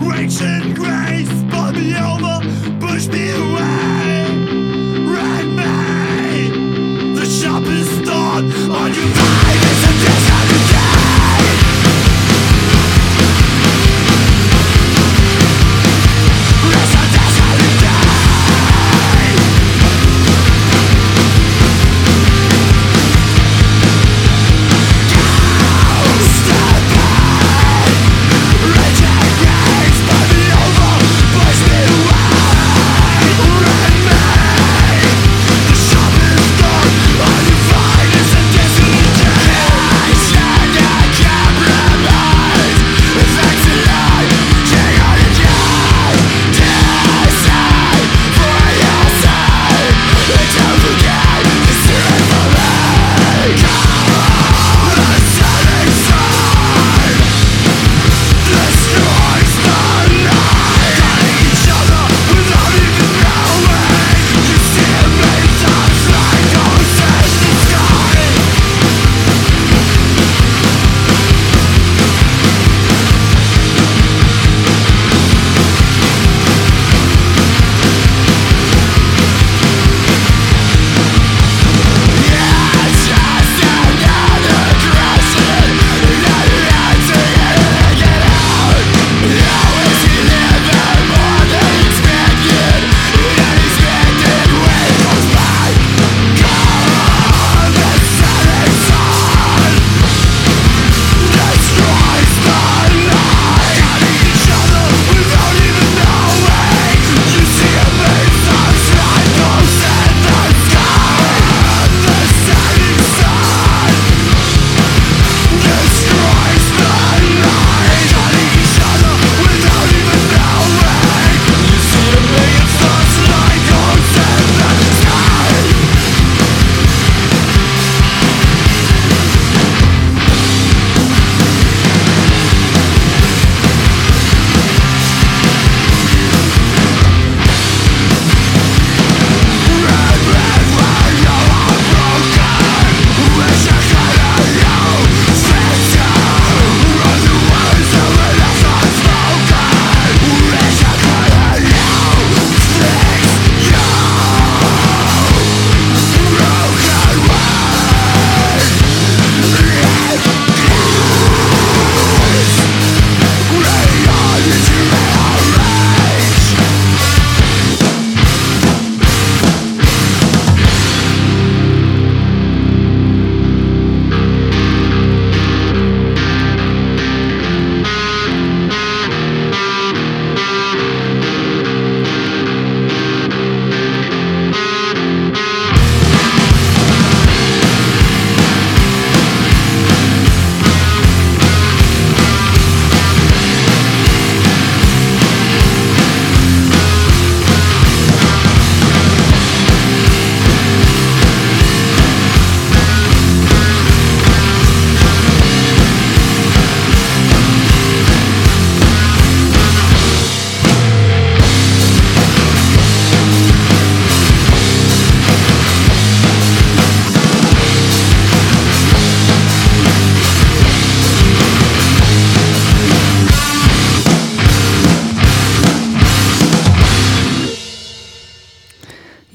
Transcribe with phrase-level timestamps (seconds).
[0.00, 0.97] Reaching ground.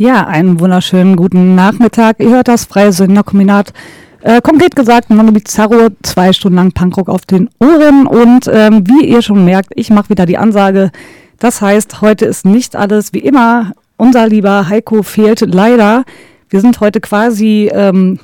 [0.04, 2.20] Ja, einen wunderschönen guten Nachmittag.
[2.20, 3.72] Ihr hört das Freie Sünderkombinat.
[4.20, 8.06] Äh, konkret gesagt, Mono Bizarro, zwei Stunden lang Punkrock auf den Ohren.
[8.06, 10.92] Und ähm, wie ihr schon merkt, ich mache wieder die Ansage.
[11.40, 13.72] Das heißt, heute ist nicht alles wie immer.
[13.96, 16.04] Unser lieber Heiko fehlt leider.
[16.50, 18.20] Wir sind heute quasi ähm,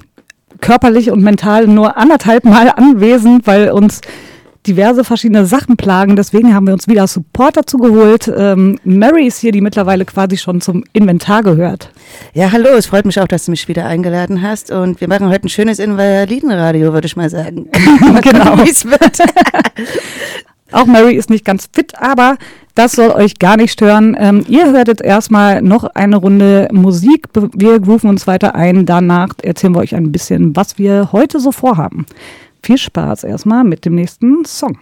[0.59, 4.01] körperlich und mental nur anderthalb Mal anwesend, weil uns
[4.67, 6.15] diverse verschiedene Sachen plagen.
[6.15, 8.31] Deswegen haben wir uns wieder Support dazu geholt.
[8.35, 11.91] Ähm, Mary ist hier, die mittlerweile quasi schon zum Inventar gehört.
[12.33, 14.71] Ja, hallo, es freut mich auch, dass du mich wieder eingeladen hast.
[14.71, 17.67] Und wir machen heute ein schönes Invalidenradio, würde ich mal sagen.
[18.21, 18.57] genau.
[18.57, 19.19] Wie es wird.
[20.71, 22.37] auch Mary ist nicht ganz fit, aber
[22.75, 24.15] das soll euch gar nicht stören.
[24.19, 27.27] Ähm, ihr hört jetzt erstmal noch eine Runde Musik.
[27.53, 28.85] Wir grooven uns weiter ein.
[28.85, 32.05] Danach erzählen wir euch ein bisschen, was wir heute so vorhaben.
[32.61, 34.77] Viel Spaß erstmal mit dem nächsten Song.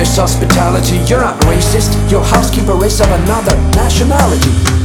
[0.00, 0.96] this hospitality.
[1.06, 4.79] You're not racist, your housekeeper is of another nationality.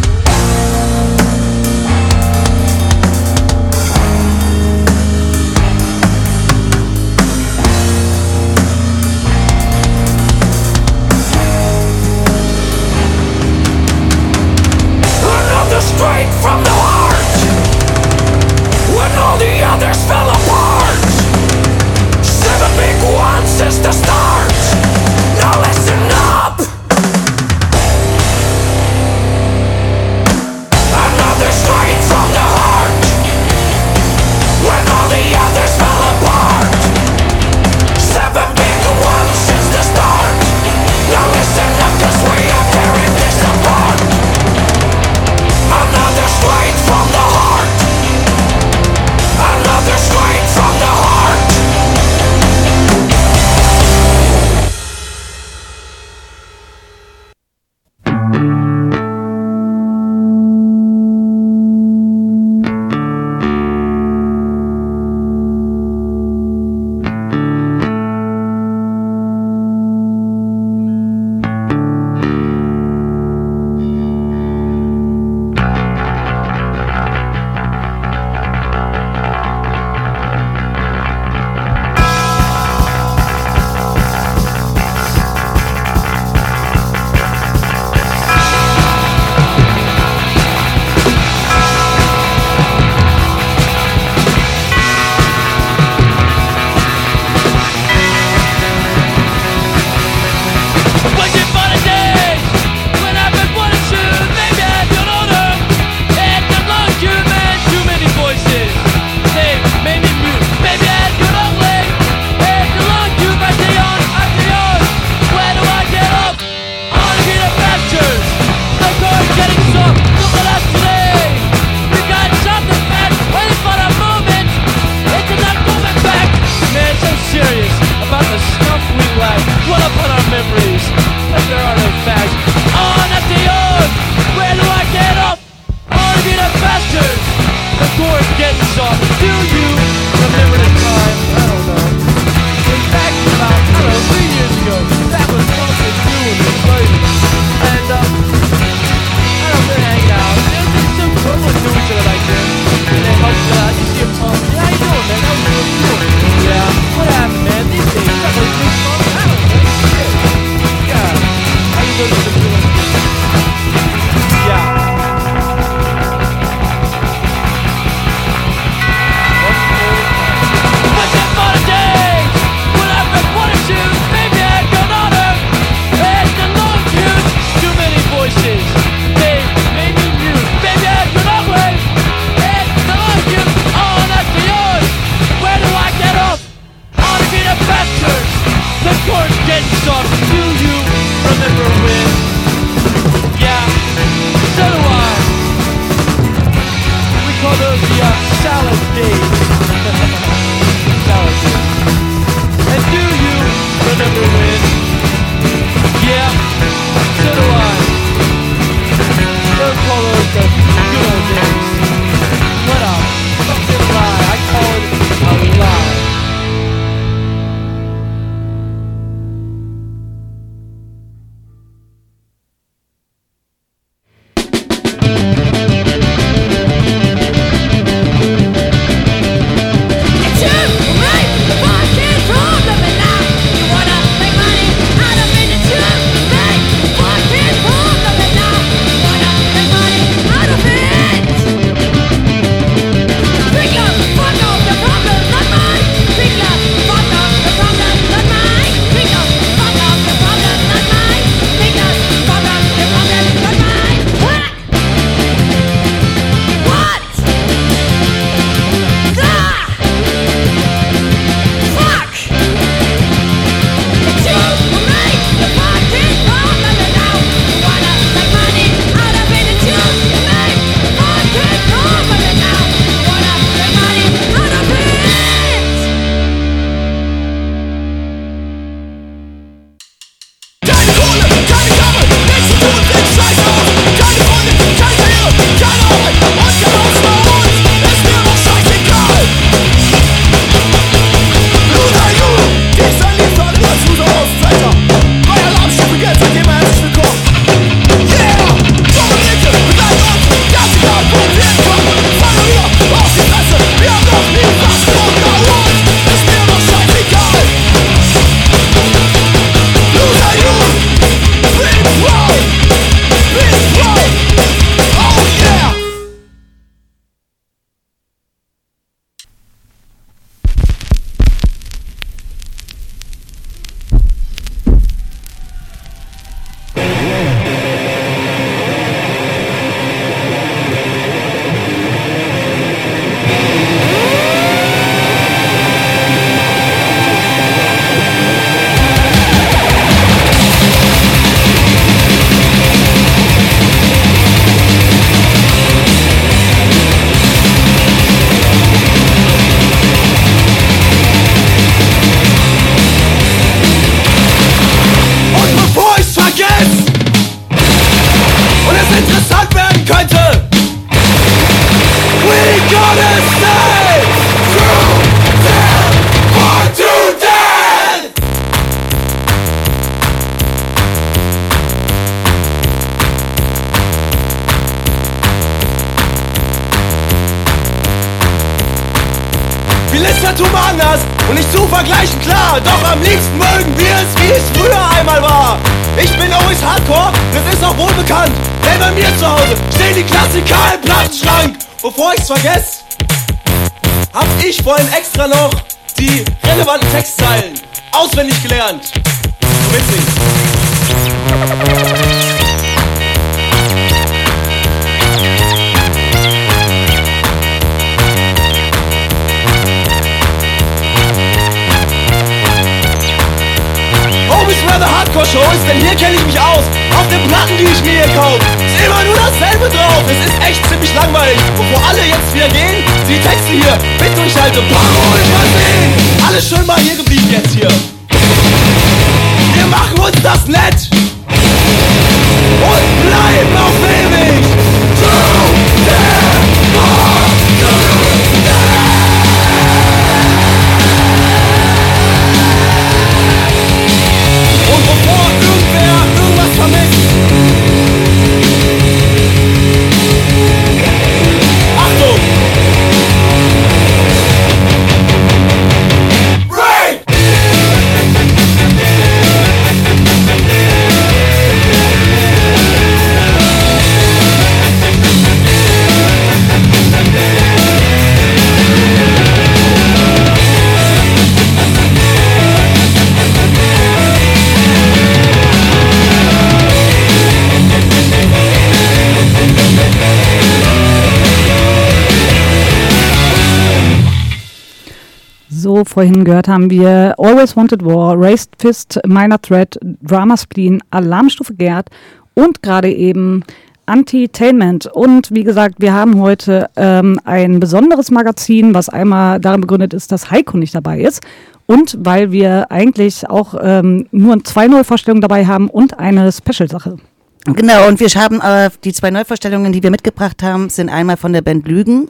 [485.95, 491.87] Vorhin gehört haben wir Always Wanted War, Raised Fist, Minor Threat, Drama Spleen, Alarmstufe Gerd
[492.33, 493.45] und gerade eben
[493.85, 494.87] Anti-Tainment.
[494.87, 500.11] Und wie gesagt, wir haben heute ähm, ein besonderes Magazin, was einmal darin begründet ist,
[500.11, 501.23] dass Heiko nicht dabei ist.
[501.65, 506.97] Und weil wir eigentlich auch ähm, nur zwei Neuvorstellungen dabei haben und eine Special-Sache.
[507.45, 511.31] Genau, und wir haben äh, die zwei Neuvorstellungen, die wir mitgebracht haben, sind einmal von
[511.31, 512.09] der Band Lügen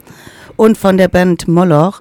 [0.56, 2.00] und von der Band Moloch.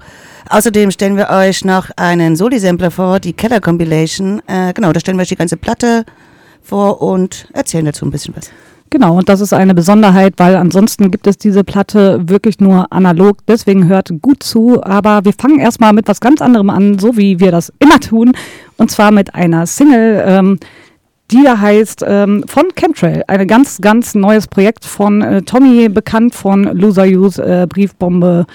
[0.49, 4.41] Außerdem stellen wir euch noch einen Soli-Sampler vor, die Keller Compilation.
[4.47, 6.05] Äh, genau, da stellen wir euch die ganze Platte
[6.61, 8.51] vor und erzählen dazu ein bisschen was.
[8.91, 13.39] Genau, und das ist eine Besonderheit, weil ansonsten gibt es diese Platte wirklich nur analog.
[13.47, 14.81] Deswegen hört gut zu.
[14.83, 18.33] Aber wir fangen erstmal mit was ganz anderem an, so wie wir das immer tun.
[18.77, 20.59] Und zwar mit einer Single, ähm,
[21.31, 23.23] die da heißt ähm, von Chemtrail.
[23.27, 28.45] Ein ganz, ganz neues Projekt von äh, Tommy, bekannt von Loser Youth, äh, Briefbombe,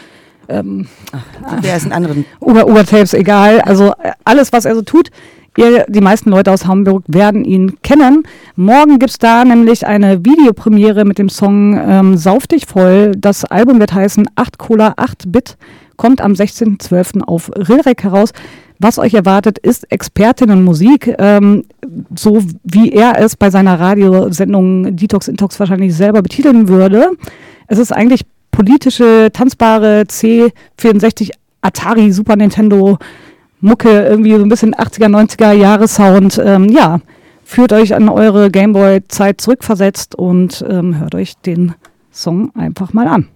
[1.62, 2.24] Der ist ein anderen.
[2.40, 3.60] Uber, Uber-Tapes, egal.
[3.60, 5.10] Also äh, alles, was er so tut.
[5.56, 8.22] Ihr, die meisten Leute aus Hamburg werden ihn kennen.
[8.54, 13.12] Morgen gibt's da nämlich eine Videopremiere mit dem Song ähm, Sauf dich voll.
[13.16, 15.56] Das Album wird heißen 8 Cola 8 Bit,
[15.96, 17.22] kommt am 16.12.
[17.22, 18.30] auf Rilrek heraus.
[18.78, 21.64] Was euch erwartet, ist Expertinnenmusik, ähm,
[22.16, 27.10] so wie er es bei seiner Radiosendung Detox Intox wahrscheinlich selber betiteln würde.
[27.66, 28.22] Es ist eigentlich
[28.60, 31.30] politische, tanzbare C64
[31.62, 32.98] Atari, Super Nintendo
[33.62, 36.38] Mucke, irgendwie so ein bisschen 80er, 90er Jahre Sound.
[36.44, 37.00] Ähm, ja,
[37.42, 41.74] führt euch an eure Gameboy-Zeit zurückversetzt und ähm, hört euch den
[42.10, 43.28] Song einfach mal an.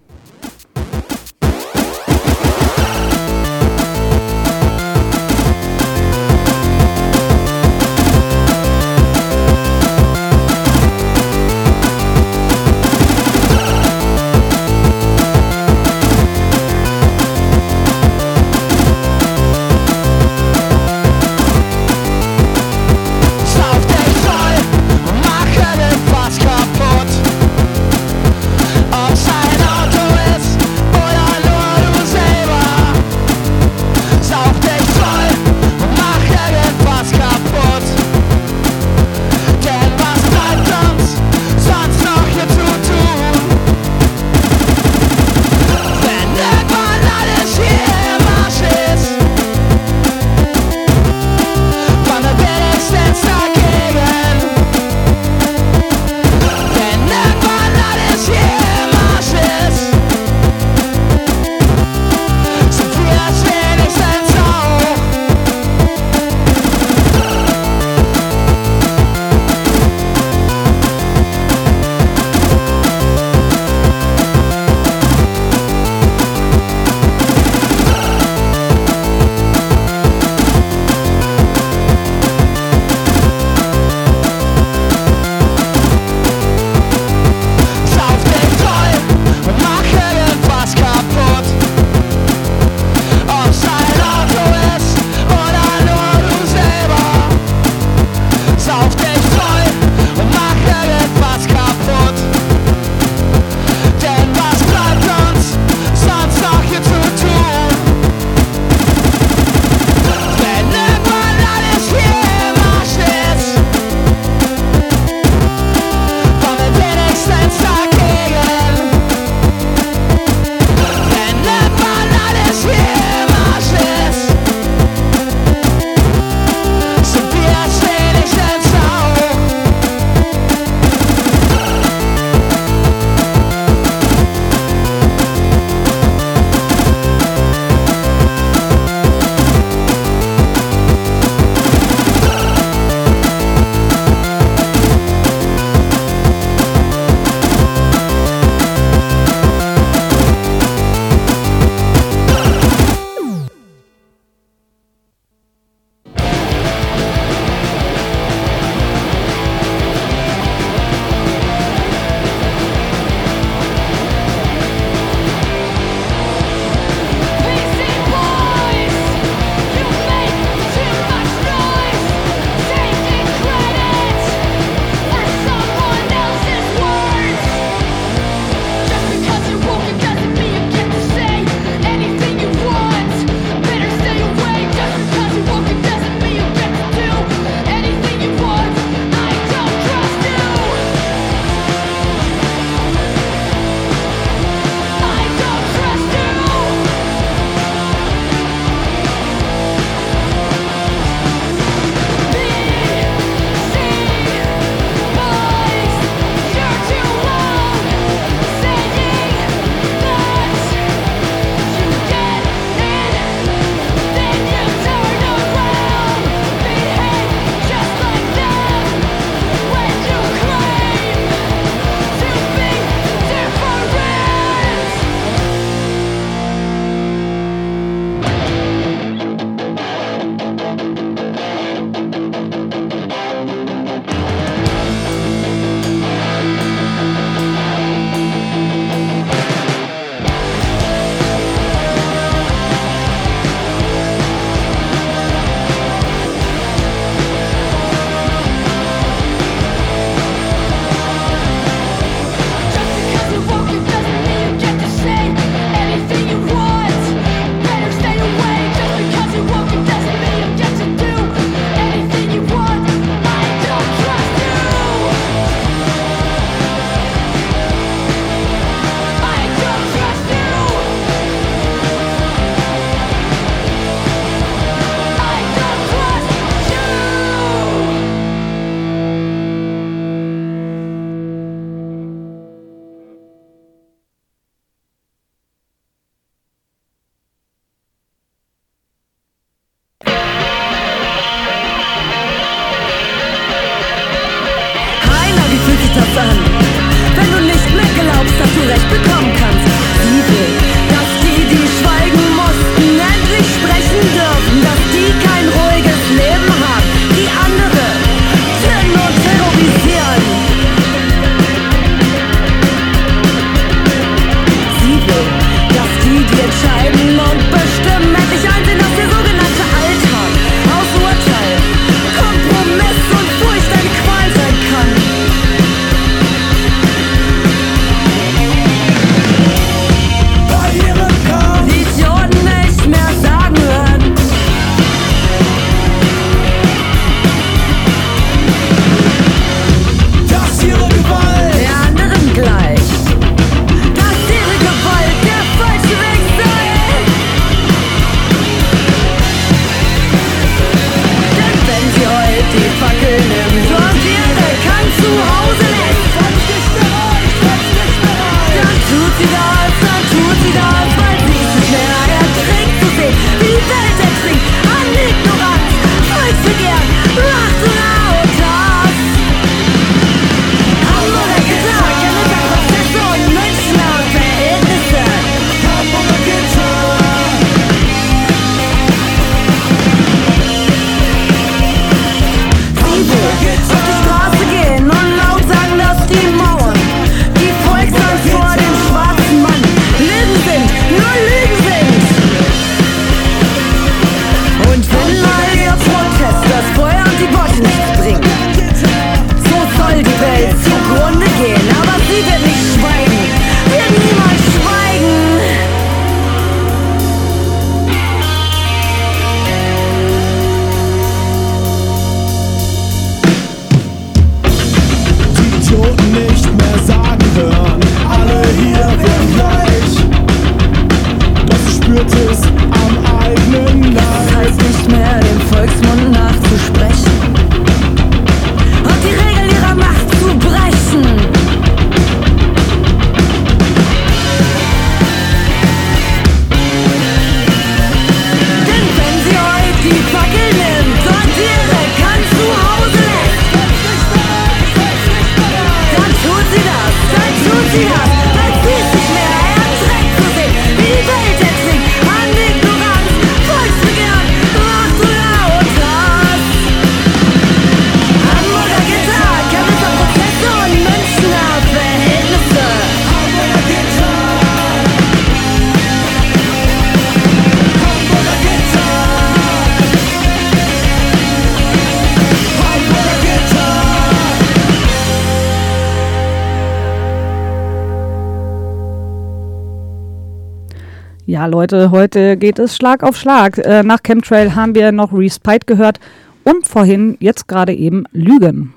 [481.65, 483.57] Leute, heute geht es Schlag auf Schlag.
[483.57, 485.99] Äh, nach Chemtrail haben wir noch Respite gehört
[486.43, 488.75] und vorhin, jetzt gerade eben, Lügen.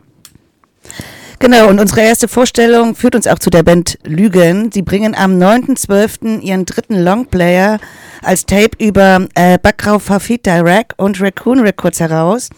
[1.38, 4.72] Genau, und unsere erste Vorstellung führt uns auch zu der Band Lügen.
[4.72, 6.40] Sie bringen am 9.12.
[6.40, 7.78] ihren dritten Longplayer
[8.22, 12.48] als Tape über äh, Backrau Fafit Direct und Raccoon Records heraus.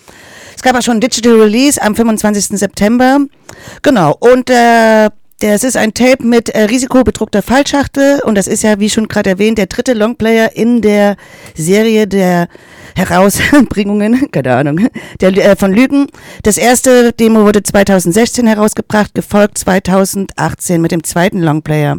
[0.54, 2.56] Es gab auch schon Digital Release am 25.
[2.56, 3.18] September.
[3.82, 5.10] Genau, und äh,
[5.40, 9.30] das ist ein Tape mit äh, risikobedruckter Fallschachtel und das ist ja, wie schon gerade
[9.30, 11.16] erwähnt, der dritte Longplayer in der
[11.56, 12.48] Serie der
[12.94, 14.88] Herausbringungen, keine Ahnung,
[15.20, 16.06] der, äh, von Lügen.
[16.42, 21.98] Das erste Demo wurde 2016 herausgebracht, gefolgt 2018 mit dem zweiten Longplayer.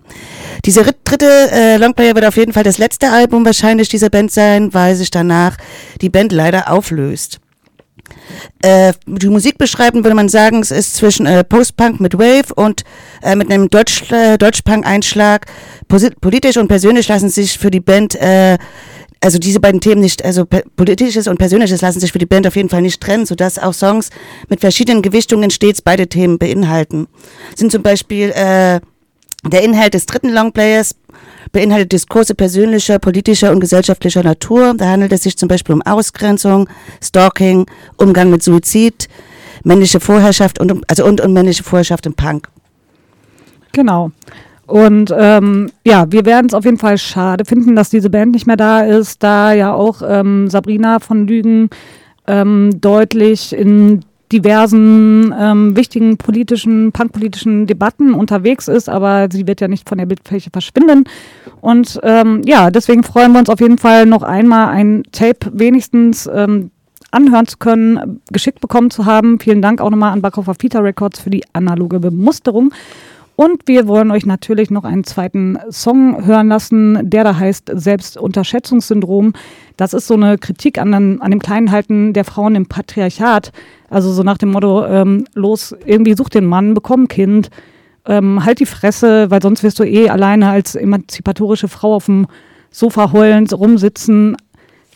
[0.66, 4.32] Dieser rit- dritte äh, Longplayer wird auf jeden Fall das letzte Album wahrscheinlich dieser Band
[4.32, 5.58] sein, weil sich danach
[6.02, 7.40] die Band leider auflöst.
[8.62, 12.84] Äh, die Musik beschreiben würde man sagen, es ist zwischen äh, Post-Punk mit Wave und
[13.22, 15.46] äh, mit einem Deutsch, äh, Deutsch-Punk-Einschlag.
[16.22, 18.58] Politisch und persönlich lassen sich für die Band, äh,
[19.20, 20.46] also diese beiden Themen nicht, also
[20.76, 23.74] politisches und persönliches lassen sich für die Band auf jeden Fall nicht trennen, sodass auch
[23.74, 24.10] Songs
[24.50, 27.08] mit verschiedenen Gewichtungen stets beide Themen beinhalten.
[27.56, 28.80] Sind zum Beispiel äh,
[29.44, 30.96] der Inhalt des dritten Longplayers
[31.52, 34.74] beinhaltet Diskurse persönlicher, politischer und gesellschaftlicher Natur.
[34.78, 36.70] Da handelt es sich zum Beispiel um Ausgrenzung,
[37.02, 37.66] Stalking,
[37.98, 39.10] Umgang mit Suizid,
[39.64, 42.48] männliche Vorherrschaft und also und, und männliche Vorherrschaft im Punk.
[43.72, 44.12] Genau.
[44.68, 48.48] Und ähm, ja, wir werden es auf jeden Fall schade finden, dass diese Band nicht
[48.48, 51.70] mehr da ist, da ja auch ähm, Sabrina von Lügen
[52.28, 59.68] ähm, deutlich in diversen ähm, wichtigen politischen, punkpolitischen Debatten unterwegs ist, aber sie wird ja
[59.68, 61.04] nicht von der Bildfläche verschwinden.
[61.60, 66.30] Und ähm, ja, deswegen freuen wir uns auf jeden Fall noch einmal ein Tape wenigstens
[66.34, 66.72] ähm,
[67.12, 69.40] anhören zu können, geschickt bekommen zu haben.
[69.40, 72.74] Vielen Dank auch nochmal an Backhofer Fita Records für die analoge Bemusterung.
[73.42, 79.34] Und wir wollen euch natürlich noch einen zweiten Song hören lassen, der da heißt Selbstunterschätzungssyndrom.
[79.78, 83.52] Das ist so eine Kritik an, an dem Kleinhalten der Frauen im Patriarchat.
[83.90, 87.50] Also so nach dem Motto, ähm, los, irgendwie such den Mann, bekomm ein Kind,
[88.06, 92.28] ähm, halt die Fresse, weil sonst wirst du eh alleine als emanzipatorische Frau auf dem
[92.70, 94.38] Sofa heulend rumsitzen.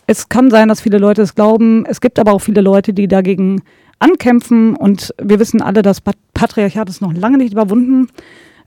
[0.05, 1.83] Es kann sein, dass viele Leute es glauben.
[1.87, 3.63] Es gibt aber auch viele Leute, die dagegen
[4.05, 4.75] ankämpfen.
[4.75, 8.07] Und wir wissen alle, das Pat- Patriarchat ist noch lange nicht überwunden.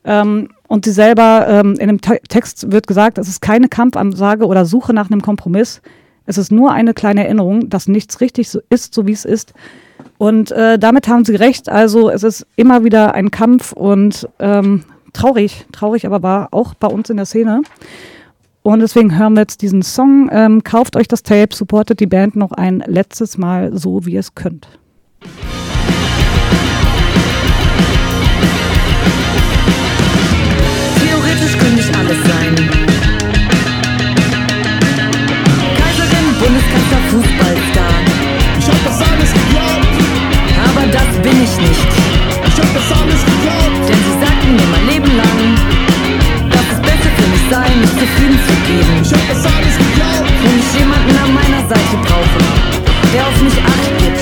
[0.05, 4.47] Ähm, und sie selber, ähm, in dem Te Text wird gesagt, es ist keine Kampfansage
[4.47, 5.81] oder Suche nach einem Kompromiss.
[6.27, 9.55] Es ist nur eine kleine Erinnerung, dass nichts richtig so ist, so wie es ist.
[10.19, 11.69] Und äh, damit haben sie recht.
[11.69, 16.89] Also es ist immer wieder ein Kampf und ähm, traurig, traurig aber war auch bei
[16.89, 17.63] uns in der Szene.
[18.63, 20.29] Und deswegen hören wir jetzt diesen Song.
[20.31, 24.35] Ähm, kauft euch das Tape, supportet die Band noch ein letztes Mal so, wie es
[24.35, 24.69] könnt.
[30.99, 32.55] Theoretisch könnte ich alles sein.
[35.75, 37.95] Kaiserin, Bundeskanzler, Fußballstar.
[38.59, 39.89] Ich hab das alles geglaubt,
[40.69, 41.91] Aber das bin ich nicht.
[42.47, 43.89] ich hab das alles geglaubt.
[43.89, 45.41] Denn sie sagten mir mein Leben lang,
[46.51, 49.03] dass es besser für mich sei, mich zufrieden zu geben.
[49.03, 52.39] Ich hab das alles geglaubt, Wenn ich jemanden an meiner Seite brauche,
[53.13, 54.21] der auf mich acht gibt,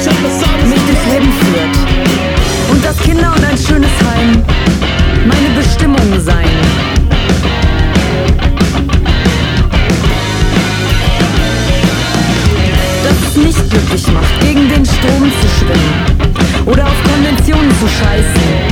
[3.36, 4.42] und ein schönes Heim
[5.26, 6.46] meine Bestimmung seien.
[13.04, 18.65] Dass es nicht glücklich macht, gegen den Strom zu schwimmen oder auf Konventionen zu scheißen.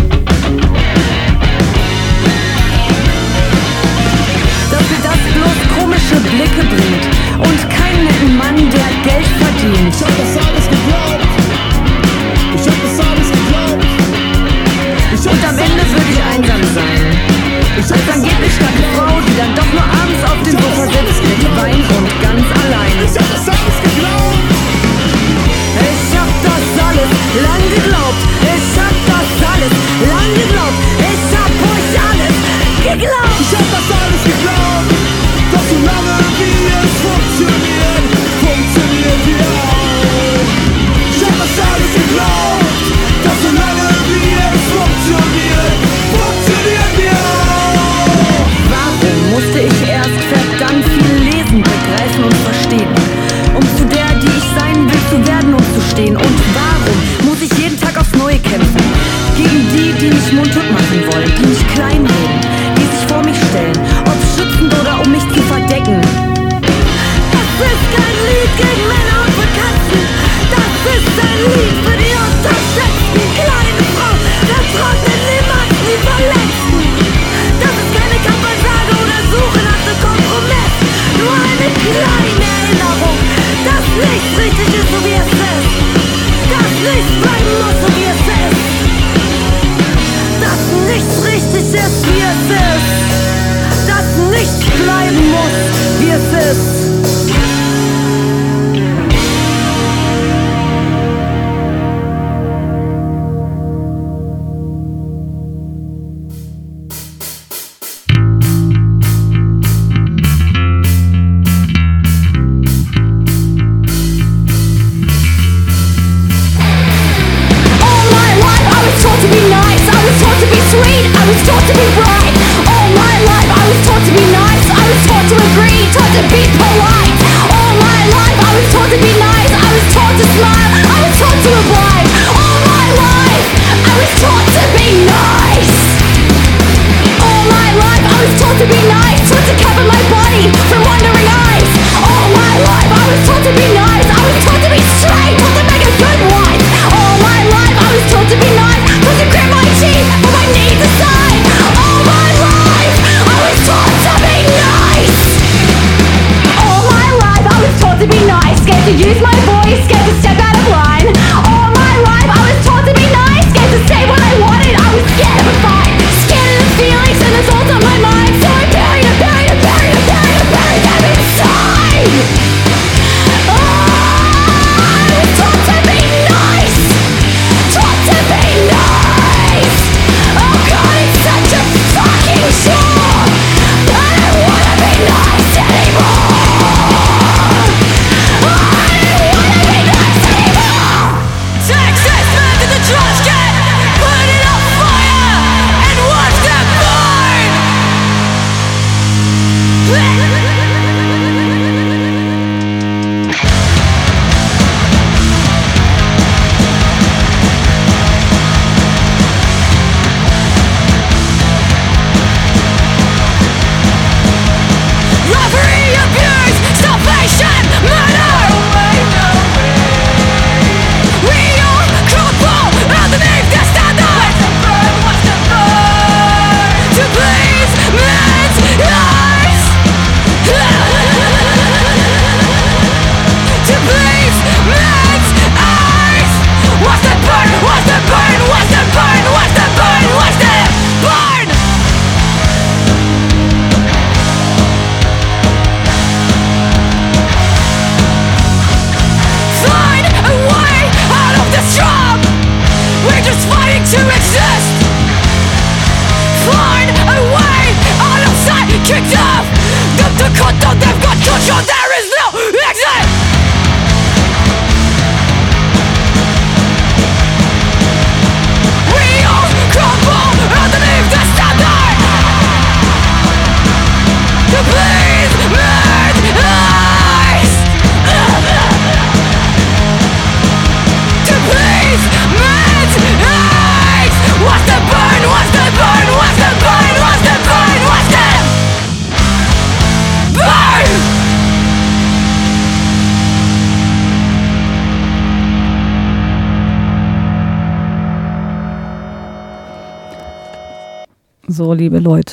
[96.19, 96.84] Muss,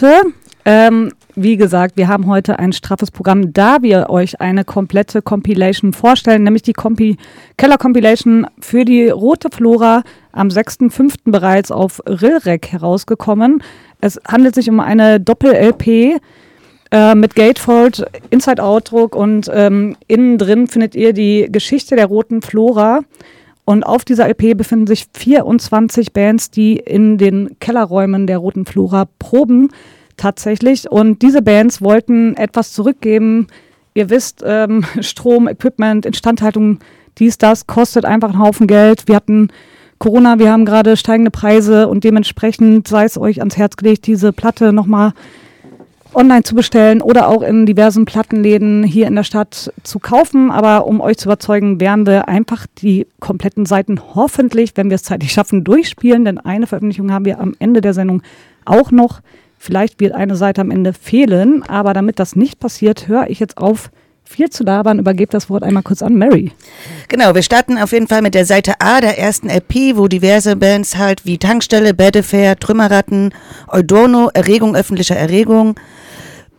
[0.02, 0.34] Leute,
[0.66, 5.94] ähm, wie gesagt, wir haben heute ein straffes Programm, da wir euch eine komplette Compilation
[5.94, 7.18] vorstellen, nämlich die Compi
[7.58, 11.18] Keller Compilation für die Rote Flora am 6.5.
[11.26, 13.64] bereits auf Rilrec herausgekommen.
[14.00, 16.20] Es handelt sich um eine Doppel-LP
[16.92, 23.02] äh, mit Gatefold, Inside-Outdruck und ähm, innen drin findet ihr die Geschichte der Roten Flora.
[23.66, 29.08] Und auf dieser LP befinden sich 24 Bands, die in den Kellerräumen der Roten Flora
[29.20, 29.70] proben
[30.18, 30.90] tatsächlich.
[30.90, 33.48] Und diese Bands wollten etwas zurückgeben.
[33.94, 36.80] Ihr wisst, ähm, Strom, Equipment, Instandhaltung,
[37.18, 39.08] dies, das kostet einfach einen Haufen Geld.
[39.08, 39.50] Wir hatten
[40.00, 44.34] Corona, wir haben gerade steigende Preise und dementsprechend sei es euch ans Herz gelegt, diese
[44.34, 45.14] Platte nochmal
[46.14, 50.52] online zu bestellen oder auch in diversen Plattenläden hier in der Stadt zu kaufen.
[50.52, 55.04] Aber um euch zu überzeugen, werden wir einfach die kompletten Seiten hoffentlich, wenn wir es
[55.04, 56.26] zeitlich schaffen, durchspielen.
[56.26, 58.22] Denn eine Veröffentlichung haben wir am Ende der Sendung
[58.66, 59.22] auch noch.
[59.58, 61.64] Vielleicht wird eine Seite am Ende fehlen.
[61.64, 63.92] Aber damit das nicht passiert, höre ich jetzt auf,
[64.24, 66.52] viel zu labern, übergebe das Wort einmal kurz an Mary.
[67.10, 70.56] Genau, wir starten auf jeden Fall mit der Seite A der ersten LP, wo diverse
[70.56, 73.34] Bands halt wie Tankstelle, Battlefair, Trümmerratten,
[73.68, 75.76] Eudorno, Erregung öffentlicher Erregung,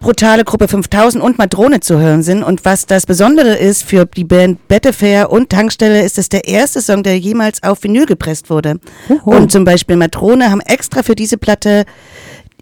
[0.00, 2.42] brutale Gruppe 5000 und Madrone zu hören sind.
[2.42, 6.82] Und was das Besondere ist für die Band Bettefair und Tankstelle, ist es der erste
[6.82, 8.80] Song, der jemals auf Vinyl gepresst wurde.
[9.08, 9.30] Oho.
[9.30, 11.84] Und zum Beispiel Madrone haben extra für diese Platte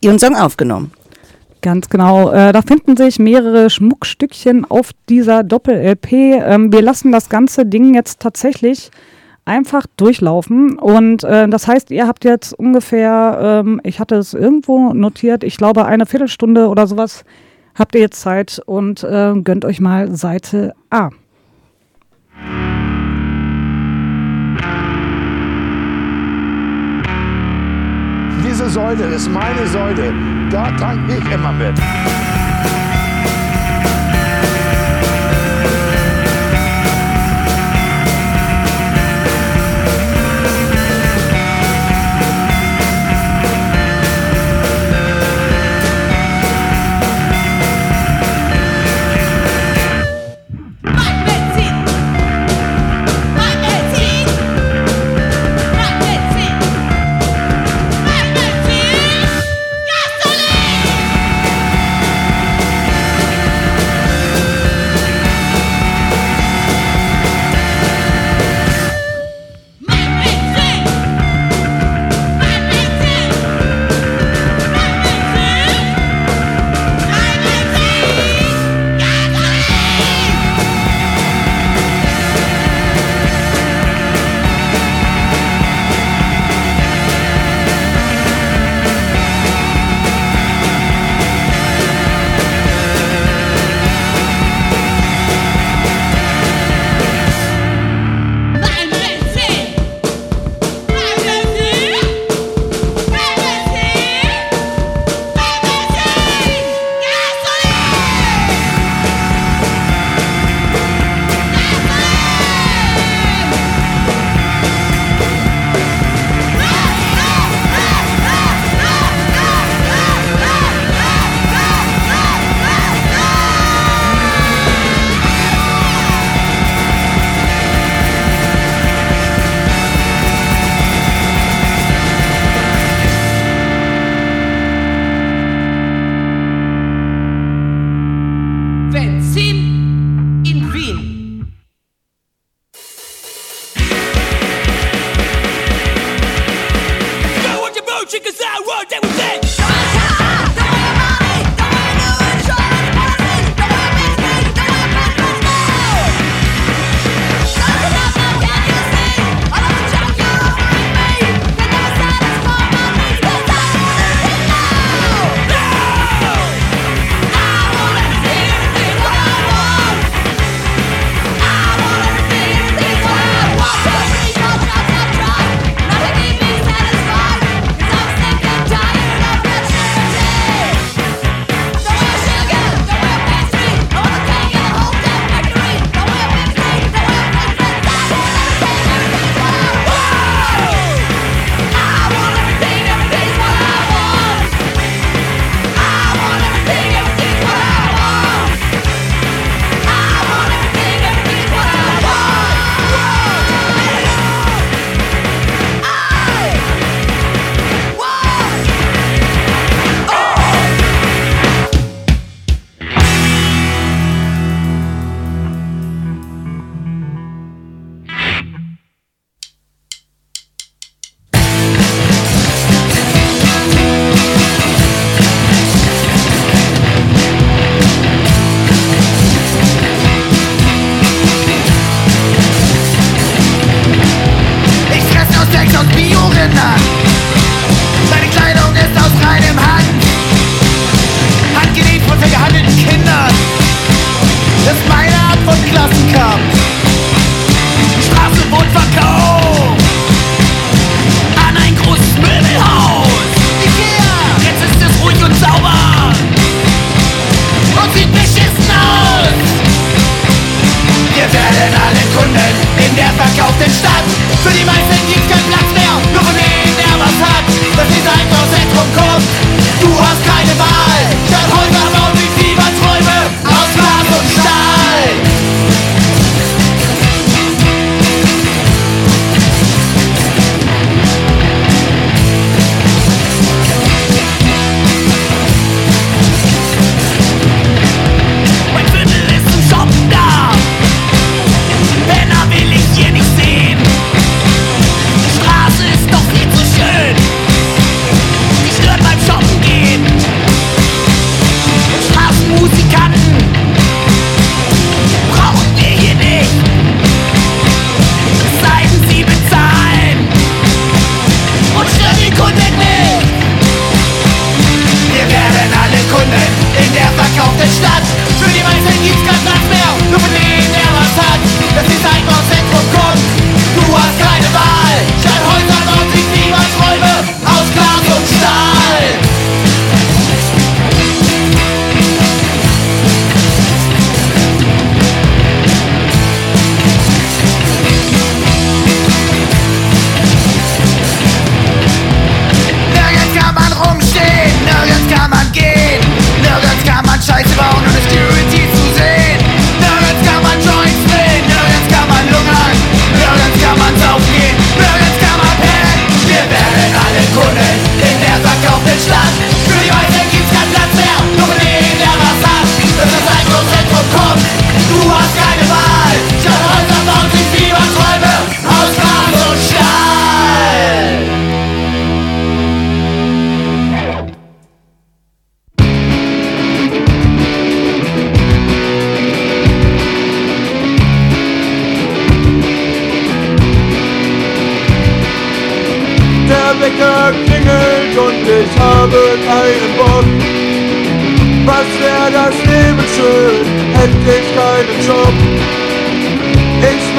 [0.01, 0.93] ihren Song aufgenommen.
[1.63, 2.31] Ganz genau.
[2.31, 6.13] Äh, da finden sich mehrere Schmuckstückchen auf dieser Doppel-LP.
[6.13, 8.91] Ähm, wir lassen das ganze Ding jetzt tatsächlich
[9.45, 10.79] einfach durchlaufen.
[10.79, 15.57] Und äh, das heißt, ihr habt jetzt ungefähr, ähm, ich hatte es irgendwo notiert, ich
[15.57, 17.25] glaube eine Viertelstunde oder sowas
[17.75, 21.11] habt ihr jetzt Zeit und äh, gönnt euch mal Seite A.
[28.61, 30.13] große Säule, ist meine Säule.
[30.51, 31.75] Da tanke ich immer mit.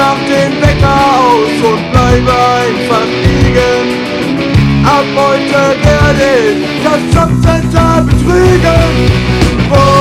[0.02, 3.86] mach den Wecker aus und bleibe einfach liegen.
[4.84, 8.94] Ab heute werde ich das Jobcenter betrügen.
[9.72, 10.01] Oh.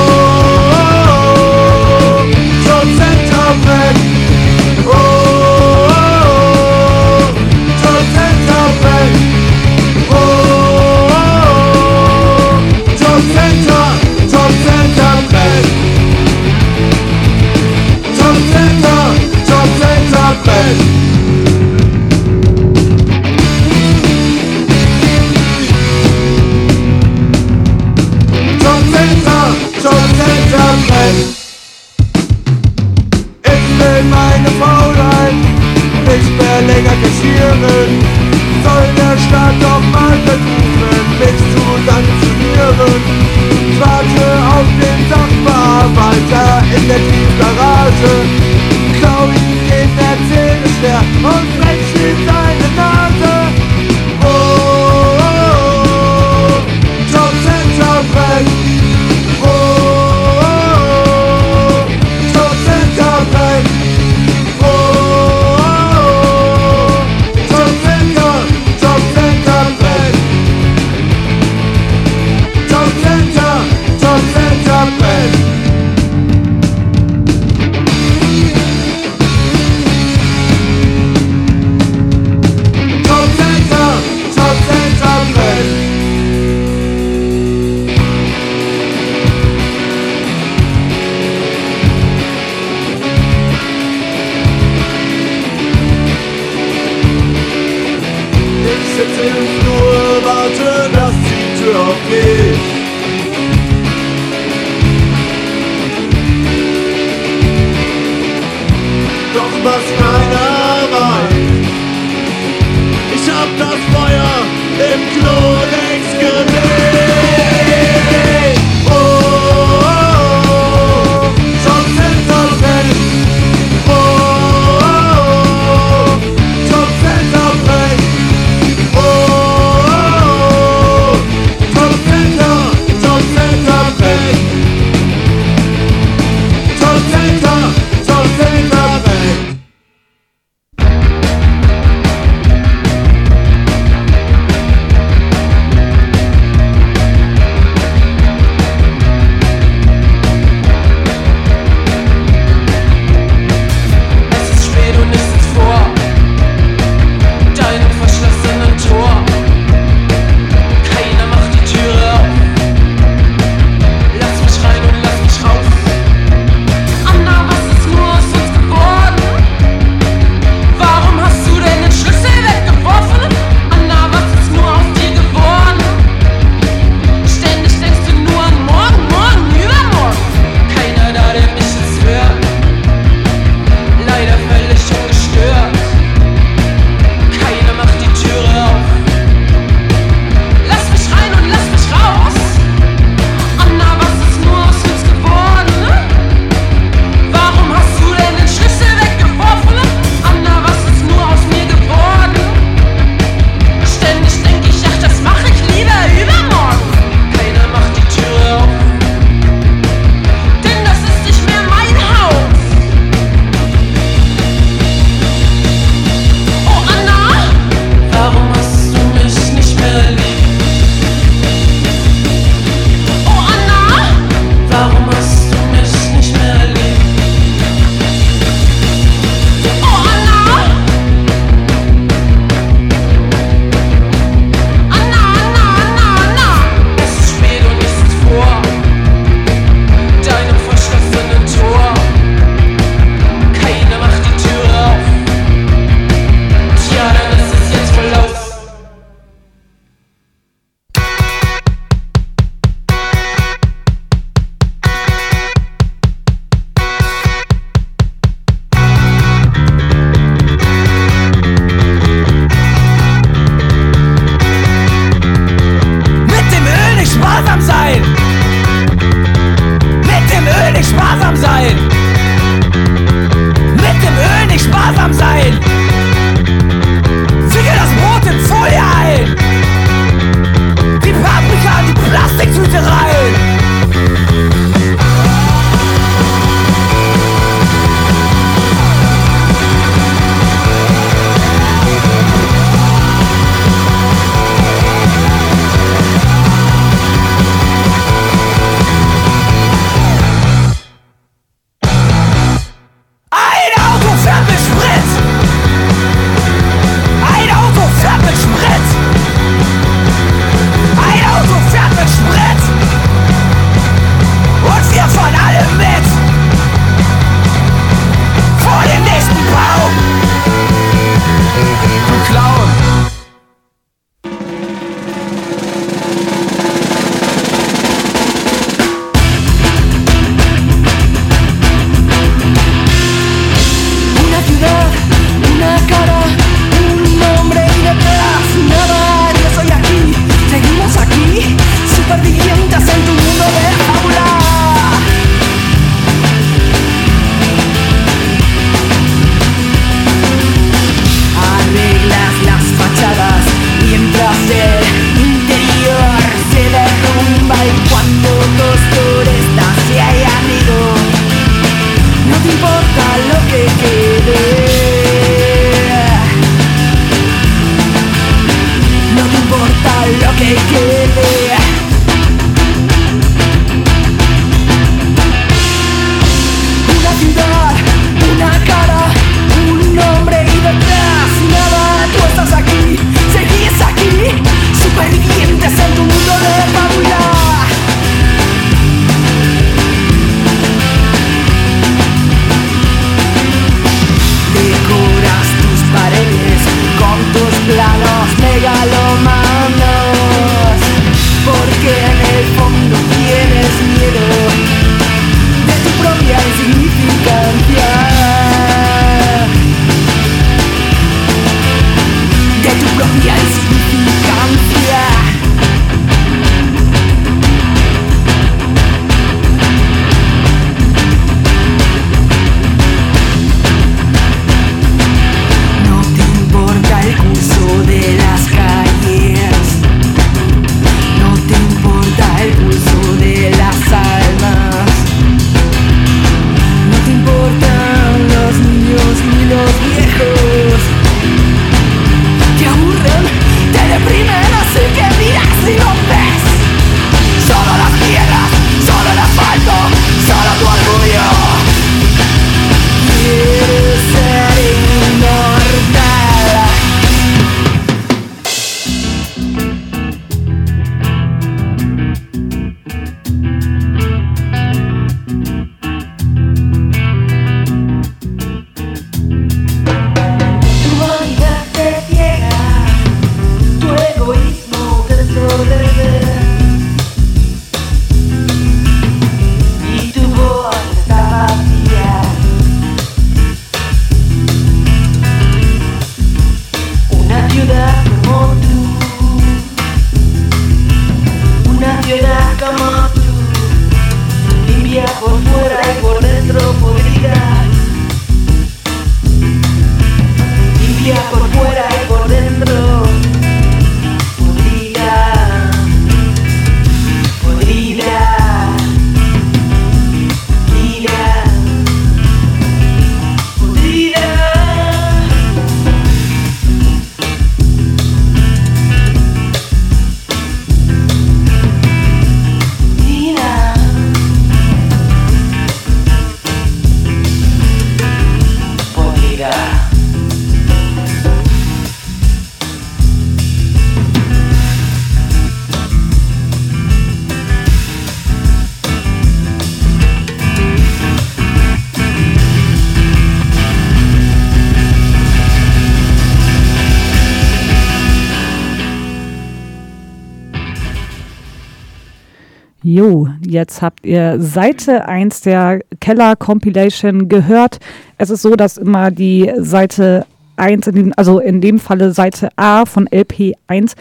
[553.61, 557.79] Jetzt habt ihr Seite 1 der Keller Compilation gehört.
[558.17, 560.25] Es ist so, dass immer die Seite
[560.57, 563.95] 1, in dem, also in dem Falle Seite A von LP 1,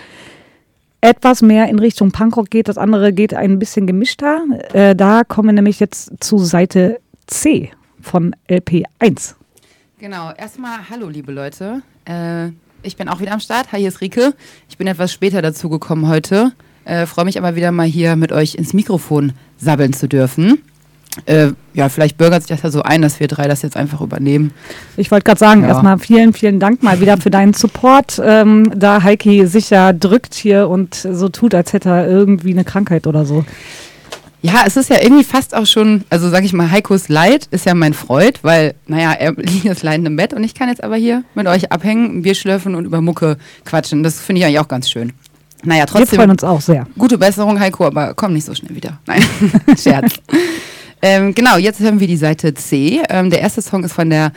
[1.03, 2.69] etwas mehr in Richtung Punkrock geht.
[2.69, 4.43] Das andere geht ein bisschen gemischter.
[4.73, 9.37] Äh, da kommen wir nämlich jetzt zu Seite C von LP 1.
[9.99, 11.83] Genau, erstmal hallo liebe Leute.
[12.07, 12.49] Äh,
[12.83, 13.73] ich bin auch wieder am Start.
[13.73, 14.35] Hi, hier ist Rike.
[14.71, 16.53] Ich bin etwas später dazu gekommen heute.
[16.85, 20.63] Äh, Freue mich aber wieder mal hier mit euch ins Mikrofon sabbeln zu dürfen.
[21.27, 24.01] Äh, ja, vielleicht bürgert sich das ja so ein, dass wir drei das jetzt einfach
[24.01, 24.53] übernehmen.
[24.97, 25.69] Ich wollte gerade sagen, Ja.
[25.69, 28.21] erstmal vielen, vielen Dank mal wieder für deinen Support.
[28.25, 32.65] Ähm, da Heiki sich ja drückt hier und so tut, als hätte er irgendwie eine
[32.65, 33.45] Krankheit oder so.
[34.43, 37.67] Ja, es ist ja irgendwie fast auch schon, also sag ich mal, Heikos Leid ist
[37.67, 40.83] ja mein Freud, weil, naja, er liegt jetzt leidend im Bett und ich kann jetzt
[40.83, 44.03] aber hier mit euch abhängen, ein Bier schlürfen und über Mucke quatschen.
[44.03, 45.13] Das finde ich eigentlich auch ganz schön.
[45.65, 46.17] Naja, Wir trotzdem.
[46.17, 46.87] freuen uns auch sehr.
[46.99, 48.99] Gute Besserung, Heiko, aber komm nicht so schnell wieder.
[49.07, 49.23] Nein,
[49.79, 50.15] Scherz.
[51.03, 53.01] ähm, genau, jetzt hören wir die Seite C.
[53.09, 54.33] Ähm, der erste Song ist von der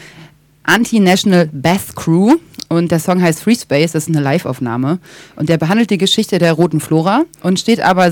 [0.63, 2.36] Anti-National Bass Crew
[2.69, 4.99] und der Song heißt Free Space, das ist eine Live-Aufnahme
[5.36, 8.09] und der behandelt die Geschichte der roten Flora und steht aber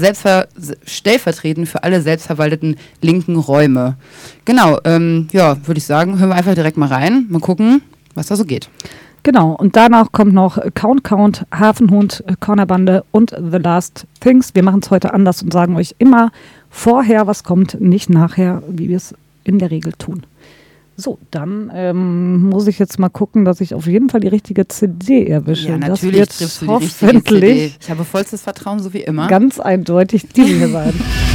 [0.85, 3.95] stellvertretend für alle selbstverwalteten linken Räume.
[4.45, 7.81] Genau, ähm, ja, würde ich sagen, hören wir einfach direkt mal rein, mal gucken,
[8.15, 8.69] was da so geht.
[9.23, 14.55] Genau, und danach kommt noch Count Count, Hafenhund, Cornerbande und The Last Things.
[14.55, 16.31] Wir machen es heute anders und sagen euch immer
[16.71, 19.13] vorher, was kommt, nicht nachher, wie wir es
[19.43, 20.23] in der Regel tun.
[20.97, 24.67] So, dann ähm, muss ich jetzt mal gucken, dass ich auf jeden Fall die richtige
[24.67, 25.69] CD erwische.
[25.69, 27.77] Ja, das natürlich wird die richtige hoffentlich.
[27.79, 29.27] Ich habe vollstes Vertrauen, so wie immer.
[29.27, 30.93] ganz eindeutig die hier sein.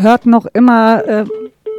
[0.00, 1.24] hört noch immer äh,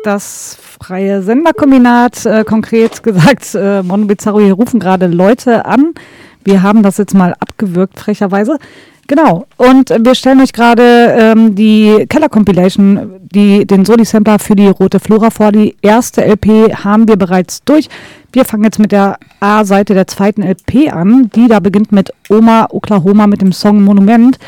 [0.03, 5.93] das freie Senderkombinat, äh, konkret gesagt, äh, Mono Bizarro, hier rufen gerade Leute an.
[6.43, 8.57] Wir haben das jetzt mal abgewürgt, frecherweise.
[9.07, 10.84] Genau, und wir stellen euch gerade
[11.19, 15.52] ähm, die Keller Compilation, die, den Soli-Sampler für die Rote Flora vor.
[15.52, 17.89] Die erste LP haben wir bereits durch.
[18.31, 21.30] Wir fangen jetzt mit der A-Seite der zweiten LP an.
[21.35, 24.39] Die da beginnt mit Oma Oklahoma mit dem Song Monument.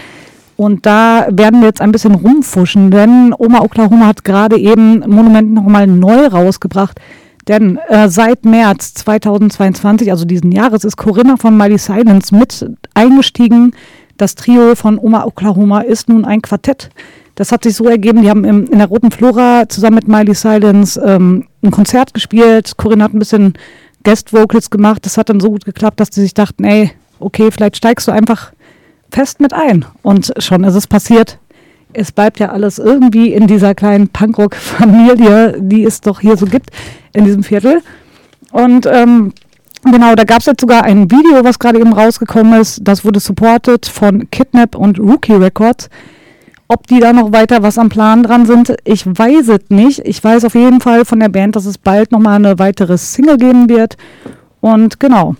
[0.55, 5.51] Und da werden wir jetzt ein bisschen rumfuschen, denn Oma Oklahoma hat gerade eben Monument
[5.51, 6.99] nochmal neu rausgebracht.
[7.47, 13.73] Denn äh, seit März 2022, also diesen Jahres, ist Corinna von Miley Silence mit eingestiegen.
[14.17, 16.89] Das Trio von Oma Oklahoma ist nun ein Quartett.
[17.35, 20.35] Das hat sich so ergeben, die haben im, in der Roten Flora zusammen mit Miley
[20.35, 22.77] Silence ähm, ein Konzert gespielt.
[22.77, 23.55] Corinna hat ein bisschen
[24.03, 25.05] Guest Vocals gemacht.
[25.05, 28.11] Das hat dann so gut geklappt, dass sie sich dachten, ey, okay, vielleicht steigst du
[28.11, 28.51] einfach
[29.13, 29.85] fest mit ein.
[30.01, 31.39] Und schon ist es passiert.
[31.93, 36.71] Es bleibt ja alles irgendwie in dieser kleinen Punkrock-Familie, die es doch hier so gibt
[37.13, 37.81] in diesem Viertel.
[38.51, 39.33] Und ähm,
[39.83, 42.79] genau, da gab es jetzt sogar ein Video, was gerade eben rausgekommen ist.
[42.83, 45.89] Das wurde supported von Kidnap und Rookie Records.
[46.67, 49.99] Ob die da noch weiter was am Plan dran sind, ich weiß es nicht.
[50.05, 53.37] Ich weiß auf jeden Fall von der Band, dass es bald nochmal eine weitere Single
[53.37, 53.97] geben wird.
[54.59, 55.35] Und genau,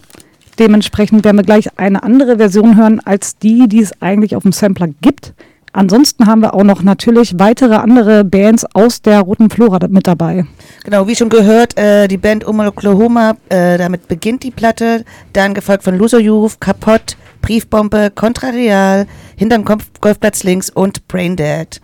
[0.60, 4.52] Dementsprechend werden wir gleich eine andere Version hören als die, die es eigentlich auf dem
[4.52, 5.34] Sampler gibt.
[5.76, 10.46] Ansonsten haben wir auch noch natürlich weitere andere Bands aus der Roten Flora mit dabei.
[10.84, 15.04] Genau, wie schon gehört, äh, die Band Um Oklahoma, äh, damit beginnt die Platte,
[15.34, 21.82] dann gefolgt von Loser Youth, Kaputt, Briefbombe, Contrarial, Hinterm Kopf, Golfplatz links und Braindead.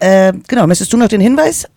[0.00, 1.68] Äh, genau, möchtest du noch den Hinweis?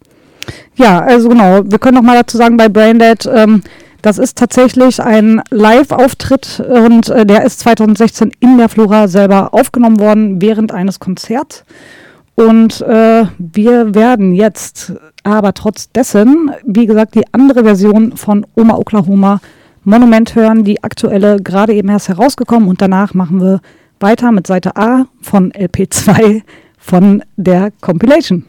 [0.78, 3.64] Ja, also genau, wir können noch mal dazu sagen bei Braindead, ähm,
[4.06, 10.00] das ist tatsächlich ein Live-Auftritt und äh, der ist 2016 in der Flora selber aufgenommen
[10.00, 11.66] worden während eines Konzerts.
[12.36, 18.76] Und äh, wir werden jetzt aber trotz dessen, wie gesagt, die andere Version von Oma
[18.76, 19.42] Oklahoma
[19.84, 23.60] Monument hören, die aktuelle gerade eben erst herausgekommen und danach machen wir
[24.00, 26.44] weiter mit Seite A von LP2
[26.78, 28.46] von der Compilation.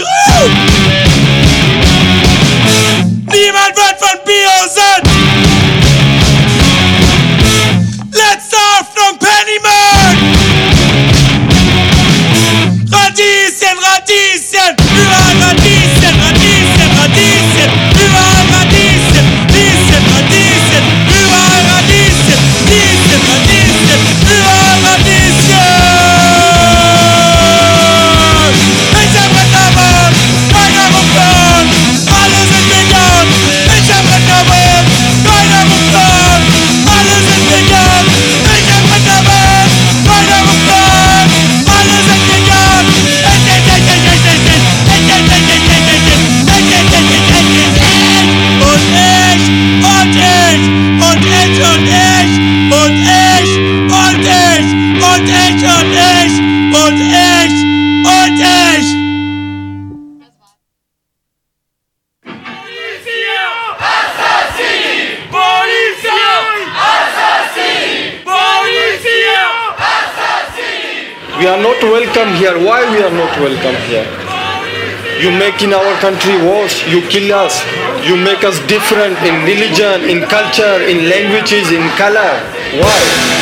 [0.00, 0.29] good.
[76.20, 77.64] country wars, you kill us,
[78.06, 82.30] you make us different in religion, in culture, in languages, in color.
[82.76, 83.39] Why?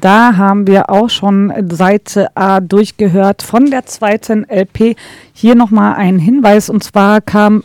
[0.00, 4.96] Da haben wir auch schon Seite A durchgehört von der zweiten LP.
[5.32, 7.64] Hier nochmal ein Hinweis und zwar kam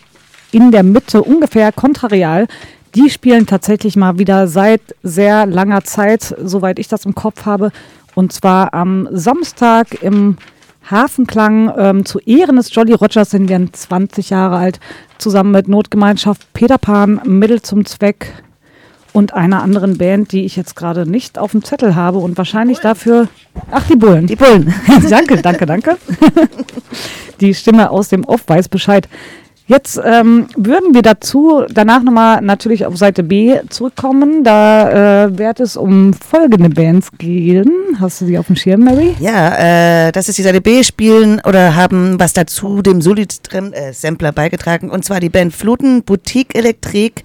[0.52, 2.48] in der Mitte ungefähr Contrarial.
[2.96, 7.72] Die spielen tatsächlich mal wieder seit sehr langer Zeit, soweit ich das im Kopf habe.
[8.16, 10.38] Und zwar am Samstag im
[10.90, 14.80] Hafenklang ähm, zu Ehren des Jolly Rogers sind wir 20 Jahre alt,
[15.18, 18.34] zusammen mit Notgemeinschaft Peter Pan, Mittel zum Zweck
[19.14, 22.80] und einer anderen Band, die ich jetzt gerade nicht auf dem Zettel habe und wahrscheinlich
[22.80, 23.30] dafür.
[23.72, 24.28] Ach, die Bullen.
[24.28, 24.74] Die Bullen.
[25.10, 25.98] danke, danke, danke.
[27.40, 29.08] die Stimme aus dem Off weiß Bescheid.
[29.66, 34.44] Jetzt ähm, würden wir dazu danach nochmal natürlich auf Seite B zurückkommen.
[34.44, 37.72] Da äh, wird es um folgende Bands gehen.
[37.98, 39.16] Hast du sie auf dem Schirm, Mary?
[39.22, 44.90] Ja, äh, das ist die Seite B spielen oder haben was dazu dem Solid-Sampler beigetragen.
[44.90, 47.24] Und zwar die Band Fluten, Boutique Elektrik.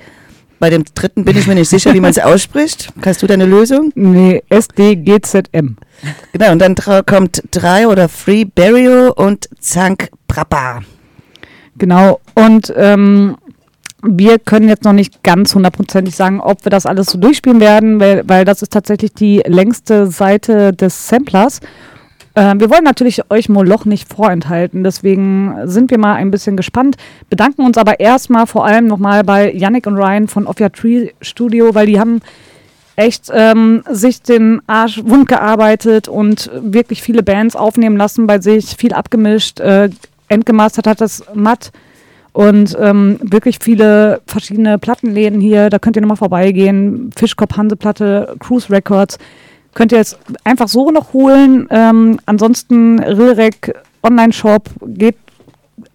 [0.58, 2.92] Bei dem dritten bin ich mir nicht sicher, wie man es ausspricht.
[3.04, 3.92] Hast du deine Lösung?
[3.94, 5.76] Nee, SDGZM.
[6.32, 6.74] Genau, und dann
[7.06, 10.80] kommt drei oder Free Burial und Zank Prappa.
[11.76, 12.20] Genau.
[12.34, 13.36] Und ähm,
[14.02, 18.00] wir können jetzt noch nicht ganz hundertprozentig sagen, ob wir das alles so durchspielen werden,
[18.00, 21.60] weil, weil das ist tatsächlich die längste Seite des Samplers.
[22.38, 26.96] Äh, wir wollen natürlich euch Moloch nicht vorenthalten, deswegen sind wir mal ein bisschen gespannt.
[27.28, 31.10] Bedanken uns aber erstmal vor allem nochmal bei Yannick und Ryan von Off Your Tree
[31.20, 32.20] Studio, weil die haben
[32.94, 38.76] echt ähm, sich den Arsch wund gearbeitet und wirklich viele Bands aufnehmen lassen bei sich,
[38.76, 39.90] viel abgemischt, äh,
[40.28, 41.72] entgemastert hat das Matt
[42.32, 45.70] und ähm, wirklich viele verschiedene Plattenläden hier.
[45.70, 47.10] Da könnt ihr nochmal vorbeigehen.
[47.16, 49.18] Fischkopf Hanseplatte, Cruise Records.
[49.78, 51.68] Könnt ihr jetzt einfach so noch holen.
[51.70, 55.14] Ähm, ansonsten Rilrek Online-Shop geht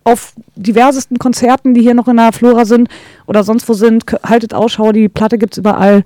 [0.05, 2.87] auf diversesten Konzerten, die hier noch in der Flora sind
[3.25, 4.05] oder sonst wo sind.
[4.23, 6.05] Haltet Ausschau, die Platte gibt's überall.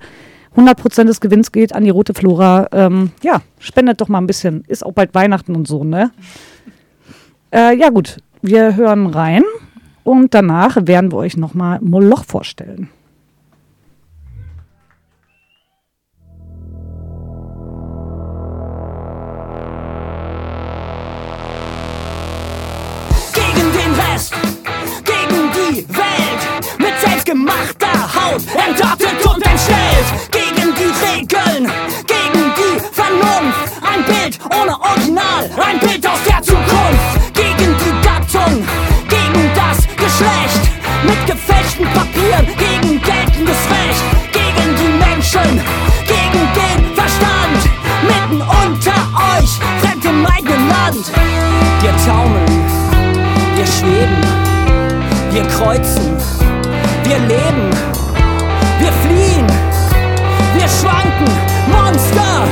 [0.56, 2.66] 100% des Gewinns geht an die Rote Flora.
[2.72, 4.64] Ähm, ja, spendet doch mal ein bisschen.
[4.66, 6.10] Ist auch bald Weihnachten und so, ne?
[7.52, 9.44] Äh, ja gut, wir hören rein
[10.02, 12.88] und danach werden wir euch nochmal Moloch vorstellen.
[25.86, 26.42] Welt,
[26.78, 31.70] mit selbstgemachter Haut, entartet und entstellt, gegen die Regeln,
[32.06, 38.66] gegen die Vernunft, ein Bild ohne Original, ein Bild aus der Zukunft, gegen die Gattung,
[39.08, 40.62] gegen das Geschlecht,
[41.04, 44.02] mit gefälschten Papieren, gegen geltendes Recht,
[44.32, 45.60] gegen die Menschen,
[46.06, 47.60] gegen den Verstand,
[48.02, 48.98] mitten unter
[49.38, 49.50] euch,
[49.80, 51.12] fremd im eigenen Land,
[51.82, 52.88] wir taumeln.
[53.54, 54.47] Wir schweben,
[55.30, 56.16] wir kreuzen,
[57.04, 57.70] wir leben,
[58.78, 59.46] wir fliehen,
[60.54, 61.28] wir schwanken,
[61.70, 62.46] Monster,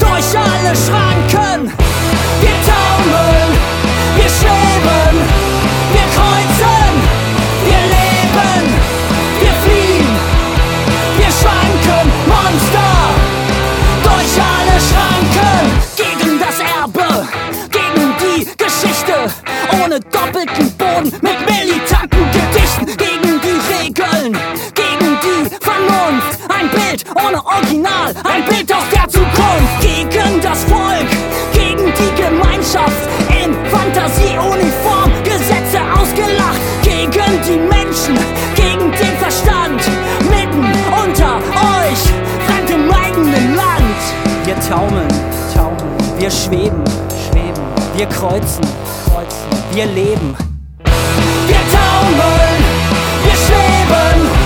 [0.00, 1.72] durch alle Schranken.
[2.40, 3.50] Wir taumeln,
[4.16, 5.16] wir schweben,
[5.92, 6.92] wir kreuzen,
[7.64, 8.74] wir leben,
[9.40, 10.08] wir fliehen,
[11.16, 12.90] wir schwanken, Monster,
[14.02, 15.64] durch alle Schranken.
[15.96, 17.26] Gegen das Erbe,
[17.70, 19.32] gegen die Geschichte,
[19.82, 24.36] ohne doppelten Boden, mit militanten Gedichten, gegen die Regeln,
[24.74, 31.08] gegen die Vernunft, ein Bild ohne Original, ein Bild aus der Zukunft, gegen das Volk,
[31.52, 38.18] gegen die Gemeinschaft, in Fantasieuniform, Gesetze ausgelacht, gegen die Menschen,
[38.54, 39.80] gegen den Verstand,
[40.28, 40.66] mitten
[41.04, 42.02] unter euch,
[42.46, 43.98] fremd im eigenen Land.
[44.44, 45.08] Wir taumeln,
[45.54, 46.82] taumeln, wir schweben,
[47.30, 47.62] schweben,
[47.96, 48.64] wir kreuzen,
[49.04, 50.47] kreuzen, wir leben.
[51.46, 52.64] Wir taumeln,
[53.24, 54.37] wir schweben,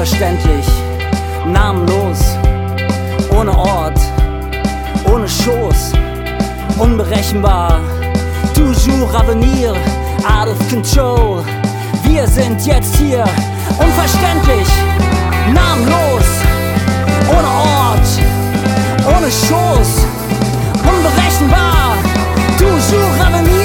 [0.00, 0.64] unverständlich,
[1.46, 2.20] namenlos,
[3.38, 4.00] ohne Ort,
[5.04, 5.92] ohne Schoß,
[6.78, 7.80] unberechenbar.
[8.54, 9.74] Toujours Avenir,
[10.24, 11.44] out of control.
[12.04, 13.24] Wir sind jetzt hier,
[13.78, 14.68] unverständlich,
[15.52, 16.24] namenlos,
[17.28, 18.08] ohne Ort,
[19.04, 20.06] ohne Schoß,
[20.82, 21.98] unberechenbar.
[22.56, 23.59] Toujours Avenir.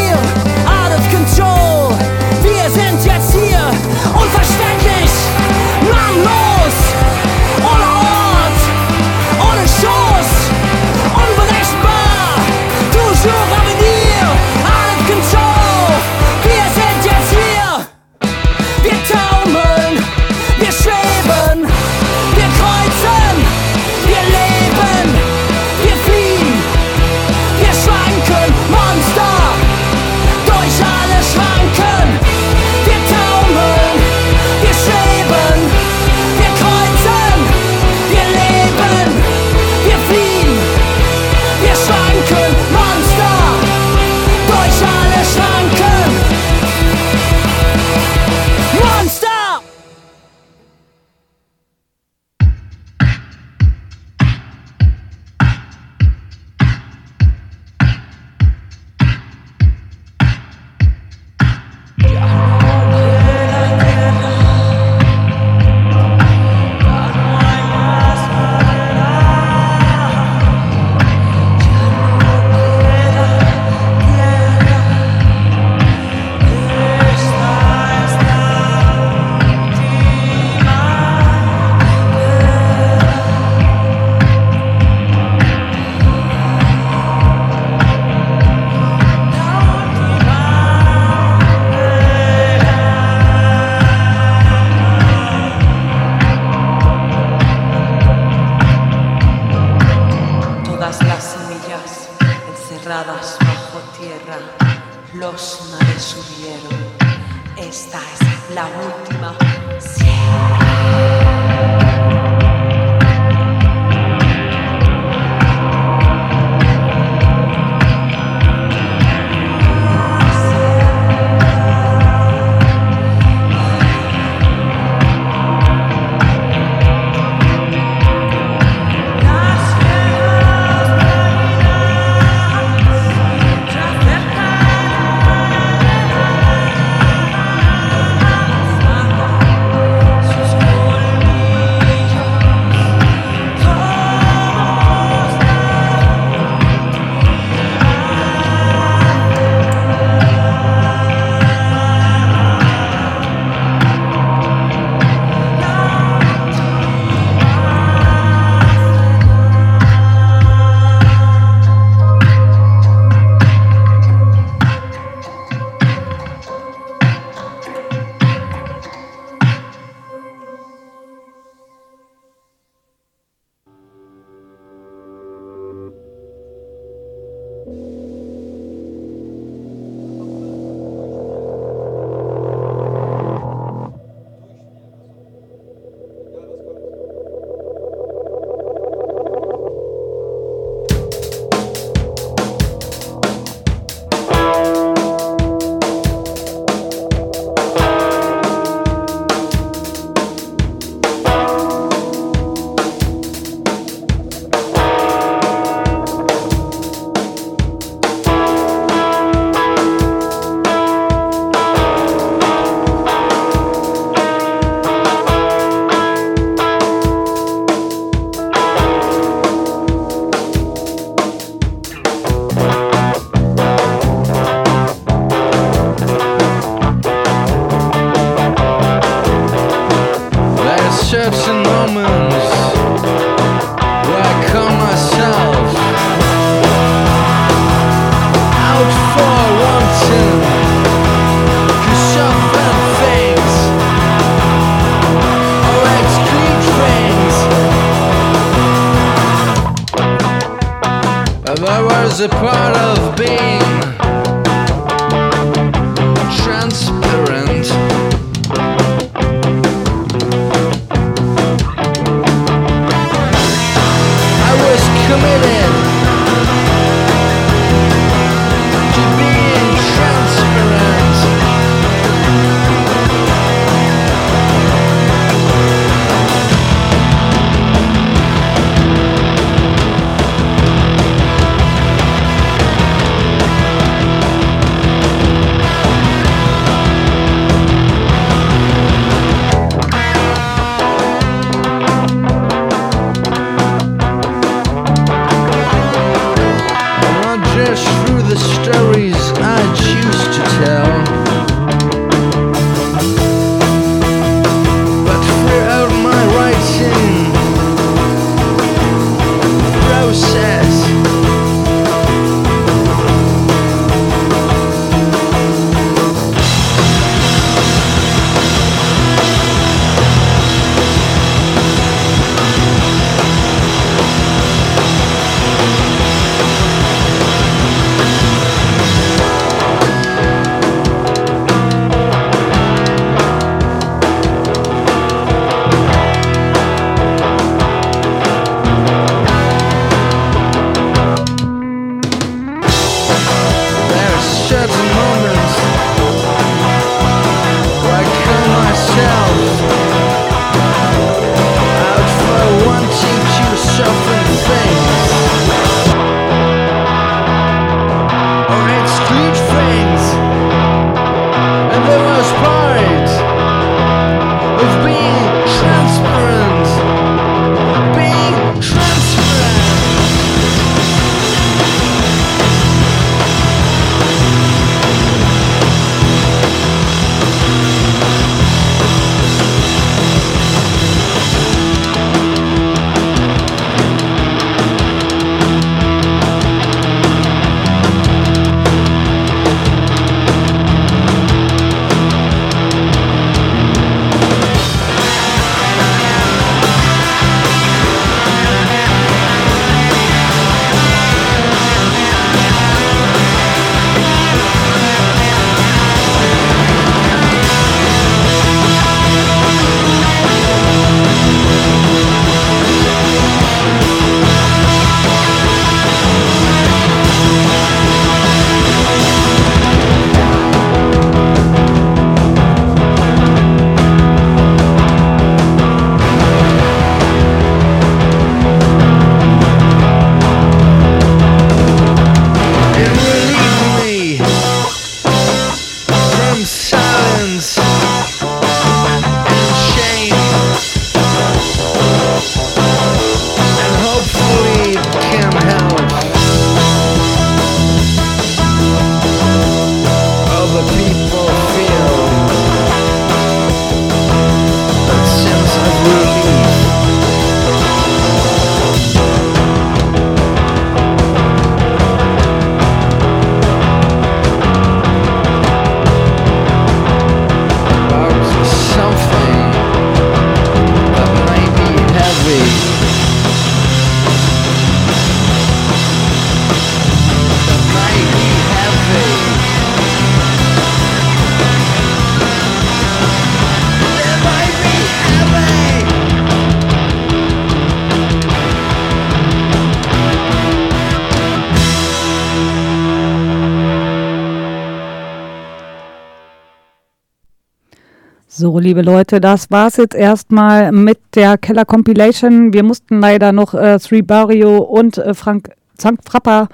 [498.38, 502.52] So, liebe Leute, das war's jetzt erstmal mit der Keller Compilation.
[502.52, 506.50] Wir mussten leider noch äh, Three Barrio und äh, Frank Zank Frapper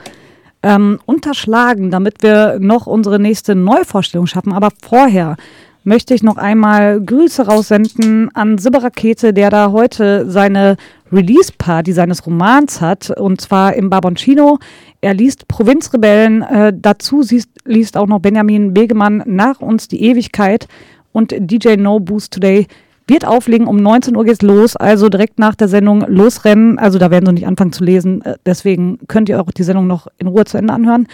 [0.61, 4.53] ähm, unterschlagen, damit wir noch unsere nächste Neuvorstellung schaffen.
[4.53, 5.37] Aber vorher
[5.83, 10.77] möchte ich noch einmal Grüße raussenden an Sibbe Rakete, der da heute seine
[11.11, 14.59] Release-Party seines Romans hat, und zwar im Barboncino.
[15.01, 20.67] Er liest Provinzrebellen, äh, dazu siehst, liest auch noch Benjamin Begemann nach uns die Ewigkeit
[21.11, 22.67] und DJ No Boost Today
[23.07, 23.67] wird auflegen.
[23.67, 26.79] Um 19 Uhr geht's los, also direkt nach der Sendung losrennen.
[26.79, 29.87] Also da werden sie nicht anfangen zu lesen, äh, deswegen könnt ihr auch die Sendung
[29.87, 31.07] noch in Ruhe zu Ende anhören.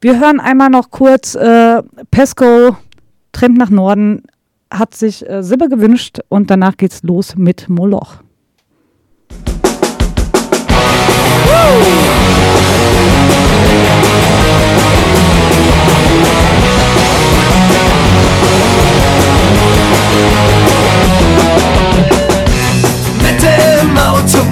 [0.00, 2.76] Wir hören einmal noch kurz äh, Pesco
[3.32, 4.22] Trend nach Norden
[4.72, 8.18] hat sich äh, Sibbe gewünscht und danach geht's los mit Moloch.
[9.28, 9.38] Mit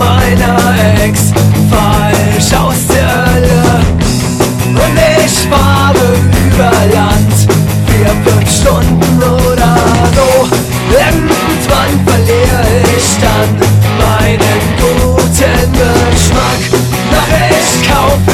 [0.05, 0.57] meiner
[1.05, 1.33] Ex
[1.71, 3.63] fahr ich aus der Hölle
[4.67, 6.07] und ich fahre
[6.47, 7.35] über Land
[7.87, 9.77] vier, fünf Stunden oder
[10.17, 10.29] so.
[10.91, 12.65] Irgendwann verliere
[12.97, 13.51] ich dann
[14.03, 16.63] meinen guten Geschmack.
[17.13, 18.32] Doch ich kaufe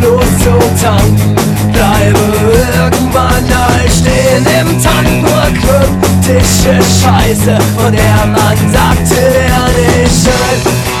[0.00, 1.34] bloß zu tanken
[1.72, 2.18] Bleibe
[2.72, 5.22] irgendwann all stehen im Tank.
[5.22, 10.58] Nur kryptische Scheiße Und der Mann sagte er nicht schön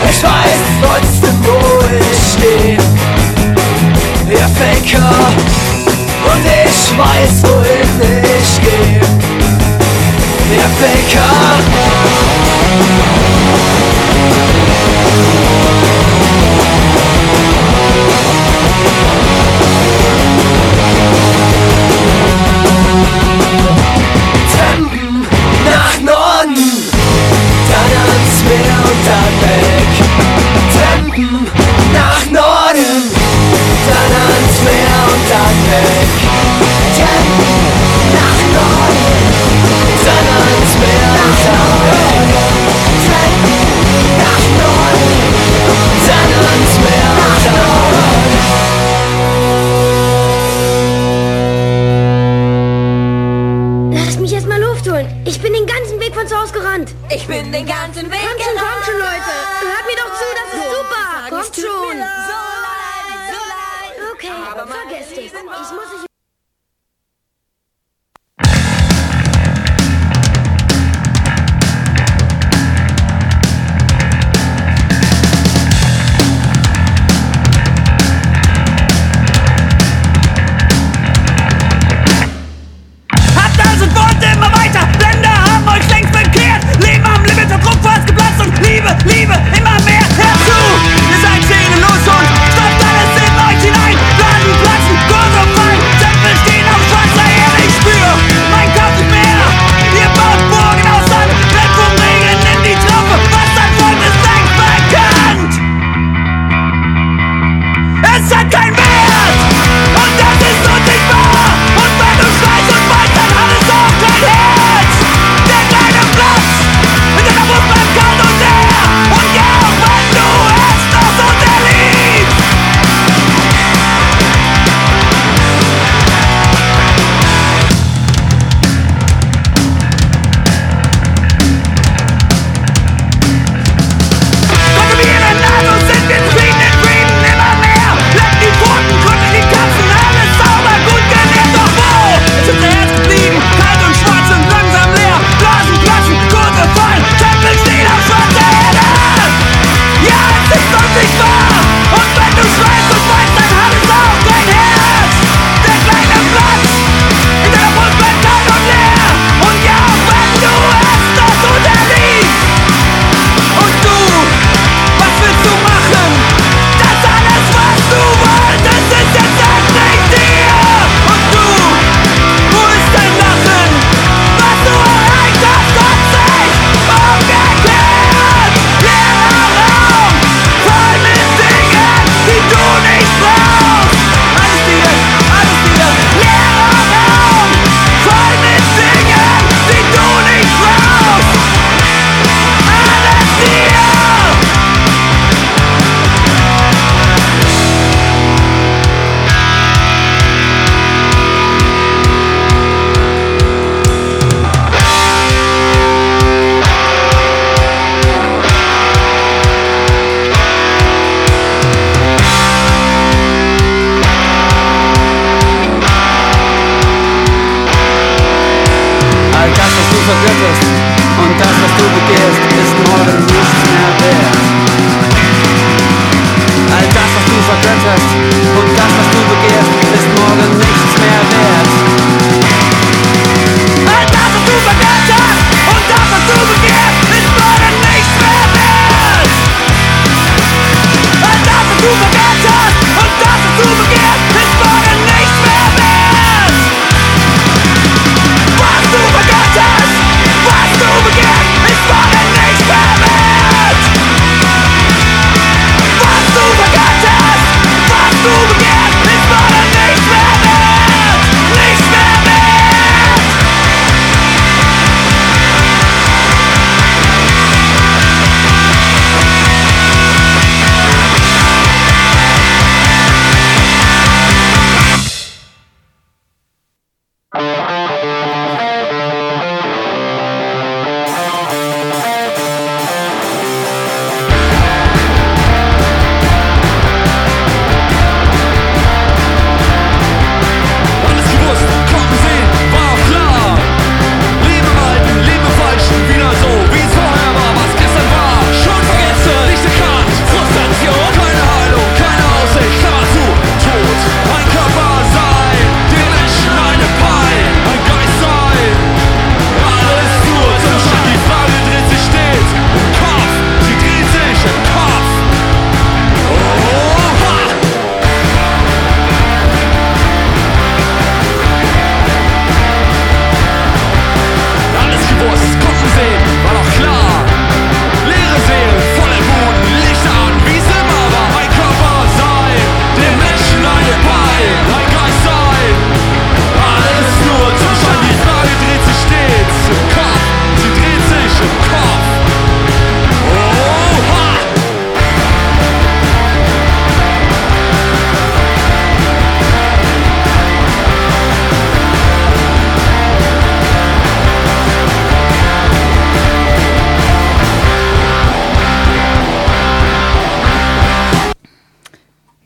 [0.08, 1.58] Ich weiß trotzdem wo
[1.96, 2.78] ich steh.
[4.30, 5.10] Ihr Faker.
[6.32, 9.00] Und ich weiß wohin ich geh.
[10.54, 12.09] Ihr Faker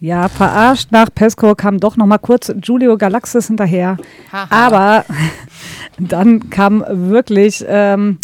[0.05, 3.97] Ja, verarscht nach Pesco kam doch noch mal kurz Giulio Galaxis hinterher.
[4.31, 4.49] Haha.
[4.51, 5.07] Aber
[5.99, 8.19] dann kam wirklich ähm,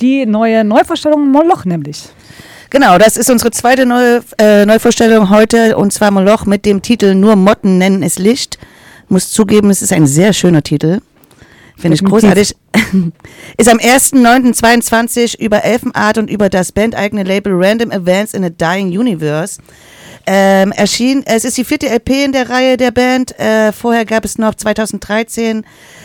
[0.00, 2.08] die neue Neuvorstellung Moloch nämlich.
[2.70, 7.14] Genau, das ist unsere zweite neue, äh, Neuvorstellung heute und zwar Moloch mit dem Titel
[7.14, 8.58] Nur Motten nennen es Licht.
[9.08, 11.02] Muss zugeben, es ist ein sehr schöner Titel.
[11.76, 12.56] Finde ich großartig.
[13.58, 18.88] ist am 1.9.22 über Elfenart und über das bandeigene Label Random Events in a Dying
[18.88, 19.60] Universe
[20.26, 21.22] ähm, erschien.
[21.24, 23.38] Es ist die vierte LP in der Reihe der Band.
[23.38, 25.64] Äh, vorher gab es noch 2013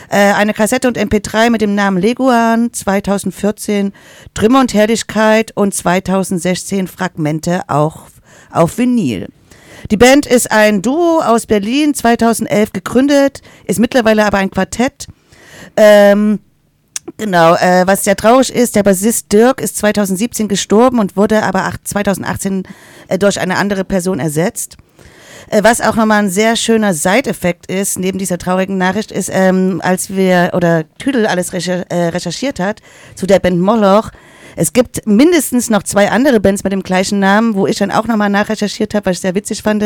[0.09, 3.93] äh, eine Kassette und MP3 mit dem Namen Leguan, 2014
[4.33, 8.03] Trümmer und Herrlichkeit und 2016 Fragmente auch
[8.51, 9.27] auf Vinyl.
[9.89, 15.07] Die Band ist ein Duo aus Berlin, 2011 gegründet, ist mittlerweile aber ein Quartett.
[15.75, 16.39] Ähm,
[17.17, 21.65] Genau, äh, was sehr traurig ist, der Bassist Dirk ist 2017 gestorben und wurde aber
[21.65, 22.63] acht- 2018
[23.07, 24.77] äh, durch eine andere Person ersetzt.
[25.49, 29.81] Äh, was auch nochmal ein sehr schöner Side-Effekt ist, neben dieser traurigen Nachricht, ist, ähm,
[29.83, 32.81] als wir, oder Tüdel alles recher äh, recherchiert hat,
[33.15, 34.11] zu der Band Moloch,
[34.55, 38.07] es gibt mindestens noch zwei andere Bands mit dem gleichen Namen, wo ich dann auch
[38.07, 39.83] nochmal nachrecherchiert habe, was ich sehr witzig fand.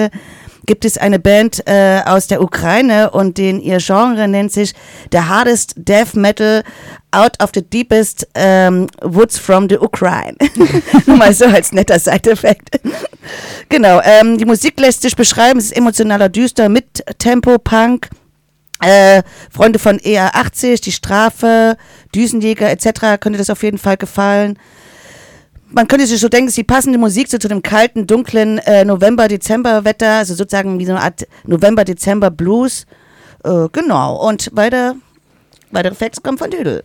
[0.65, 4.73] Gibt es eine Band äh, aus der Ukraine und den ihr Genre nennt sich
[5.11, 6.63] The Hardest Death Metal
[7.11, 10.35] Out of the Deepest ähm, Woods from the Ukraine.
[11.05, 12.79] Nur mal so als netter Side-Effekt.
[13.69, 18.09] genau, ähm, die Musik lässt sich beschreiben, es ist emotionaler Düster mit Tempo, Punk,
[18.81, 21.77] äh, Freunde von ER80, Die Strafe,
[22.13, 23.19] Düsenjäger etc.
[23.19, 24.59] könnte das auf jeden Fall gefallen.
[25.69, 28.85] Man könnte sich so denken, ist die passende Musik so zu dem kalten, dunklen äh,
[28.85, 32.85] November-Dezember-Wetter, also sozusagen wie so eine Art November-Dezember-Blues.
[33.43, 34.95] Äh, genau, und weiter,
[35.71, 36.83] weitere Facts kommen von Dödel.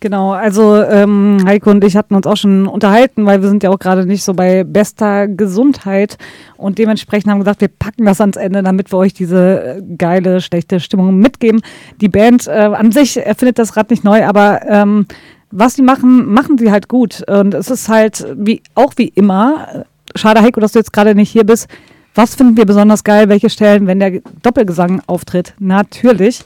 [0.00, 3.70] Genau, also ähm, Heiko und ich hatten uns auch schon unterhalten, weil wir sind ja
[3.70, 6.18] auch gerade nicht so bei bester Gesundheit
[6.58, 10.42] und dementsprechend haben gesagt, wir packen das ans Ende, damit wir euch diese äh, geile,
[10.42, 11.62] schlechte Stimmung mitgeben.
[12.02, 15.06] Die Band äh, an sich erfindet das Rad nicht neu, aber ähm,
[15.50, 17.22] was sie machen, machen sie halt gut.
[17.26, 21.14] Und es ist halt wie auch wie immer, äh, schade Heiko, dass du jetzt gerade
[21.14, 21.68] nicht hier bist.
[22.14, 23.30] Was finden wir besonders geil?
[23.30, 25.54] Welche Stellen, wenn der Doppelgesang auftritt?
[25.58, 26.44] Natürlich.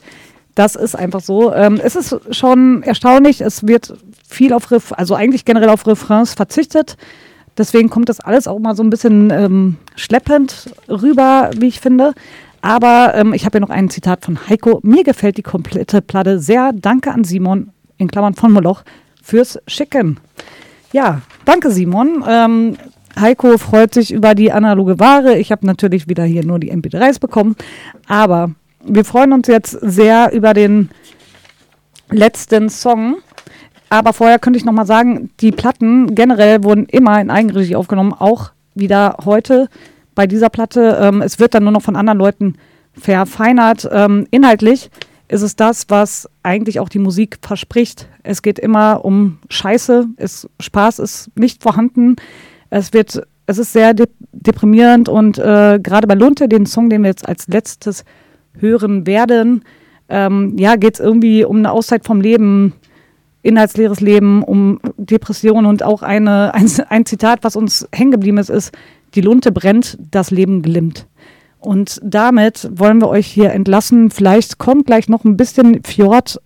[0.55, 1.53] Das ist einfach so.
[1.53, 3.41] Ähm, es ist schon erstaunlich.
[3.41, 3.93] Es wird
[4.27, 6.97] viel auf, Ref also eigentlich generell auf Refrains verzichtet.
[7.57, 12.13] Deswegen kommt das alles auch mal so ein bisschen ähm, schleppend rüber, wie ich finde.
[12.61, 14.79] Aber ähm, ich habe hier noch ein Zitat von Heiko.
[14.83, 16.71] Mir gefällt die komplette Platte sehr.
[16.73, 18.83] Danke an Simon, in Klammern von Moloch,
[19.21, 20.19] fürs Schicken.
[20.93, 22.23] Ja, danke Simon.
[22.27, 22.77] Ähm,
[23.19, 25.37] Heiko freut sich über die analoge Ware.
[25.37, 27.55] Ich habe natürlich wieder hier nur die MP3s bekommen.
[28.07, 28.51] Aber
[28.83, 30.89] wir freuen uns jetzt sehr über den
[32.09, 33.17] letzten Song.
[33.89, 38.13] Aber vorher könnte ich noch mal sagen, die Platten generell wurden immer in Eigenregie aufgenommen,
[38.13, 39.67] auch wieder heute
[40.15, 40.97] bei dieser Platte.
[41.01, 42.55] Ähm, es wird dann nur noch von anderen Leuten
[42.93, 43.89] verfeinert.
[43.91, 44.89] Ähm, inhaltlich
[45.27, 48.07] ist es das, was eigentlich auch die Musik verspricht.
[48.23, 52.15] Es geht immer um Scheiße, es, Spaß ist nicht vorhanden.
[52.69, 57.03] Es wird, es ist sehr de deprimierend und äh, gerade bei Lunte, den Song, den
[57.03, 58.05] wir jetzt als letztes
[58.59, 59.63] hören werden,
[60.09, 62.73] ähm, ja, geht es irgendwie um eine Auszeit vom Leben,
[63.43, 68.49] inhaltsleeres Leben, um Depressionen und auch eine, ein, ein Zitat, was uns hängen geblieben ist,
[68.49, 68.71] ist,
[69.15, 71.07] die Lunte brennt, das Leben glimmt.
[71.59, 74.09] Und damit wollen wir euch hier entlassen.
[74.09, 76.41] Vielleicht kommt gleich noch ein bisschen Fjord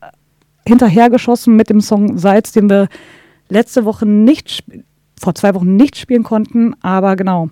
[0.68, 2.90] hinterhergeschossen mit dem Song Salz, den wir
[3.48, 4.64] letzte Woche nicht,
[5.20, 6.76] vor zwei Wochen nicht spielen konnten.
[6.82, 7.50] Aber genau,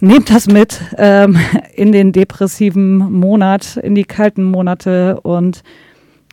[0.00, 1.38] nehmt das mit ähm,
[1.74, 5.62] in den depressiven Monat, in die kalten Monate und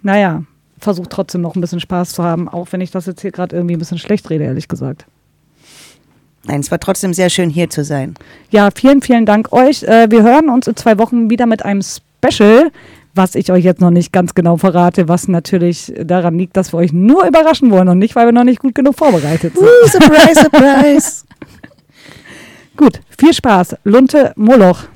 [0.04, 0.44] naja,
[0.80, 3.56] versucht trotzdem noch ein bisschen Spaß zu haben, auch wenn ich das jetzt hier gerade
[3.56, 5.06] irgendwie ein bisschen schlecht rede, ehrlich gesagt.
[6.44, 8.16] Nein, es war trotzdem sehr schön hier zu sein.
[8.50, 9.84] Ja, vielen, vielen Dank euch.
[9.84, 12.72] Äh, wir hören uns in zwei Wochen wieder mit einem Special,
[13.14, 16.78] was ich euch jetzt noch nicht ganz genau verrate, was natürlich daran liegt, dass wir
[16.78, 19.68] euch nur überraschen wollen und nicht, weil wir noch nicht gut genug vorbereitet sind.
[19.68, 21.24] Uh, surprise, surprise.
[22.82, 23.76] Gut, viel Spaß.
[23.84, 24.91] Lunte Moloch.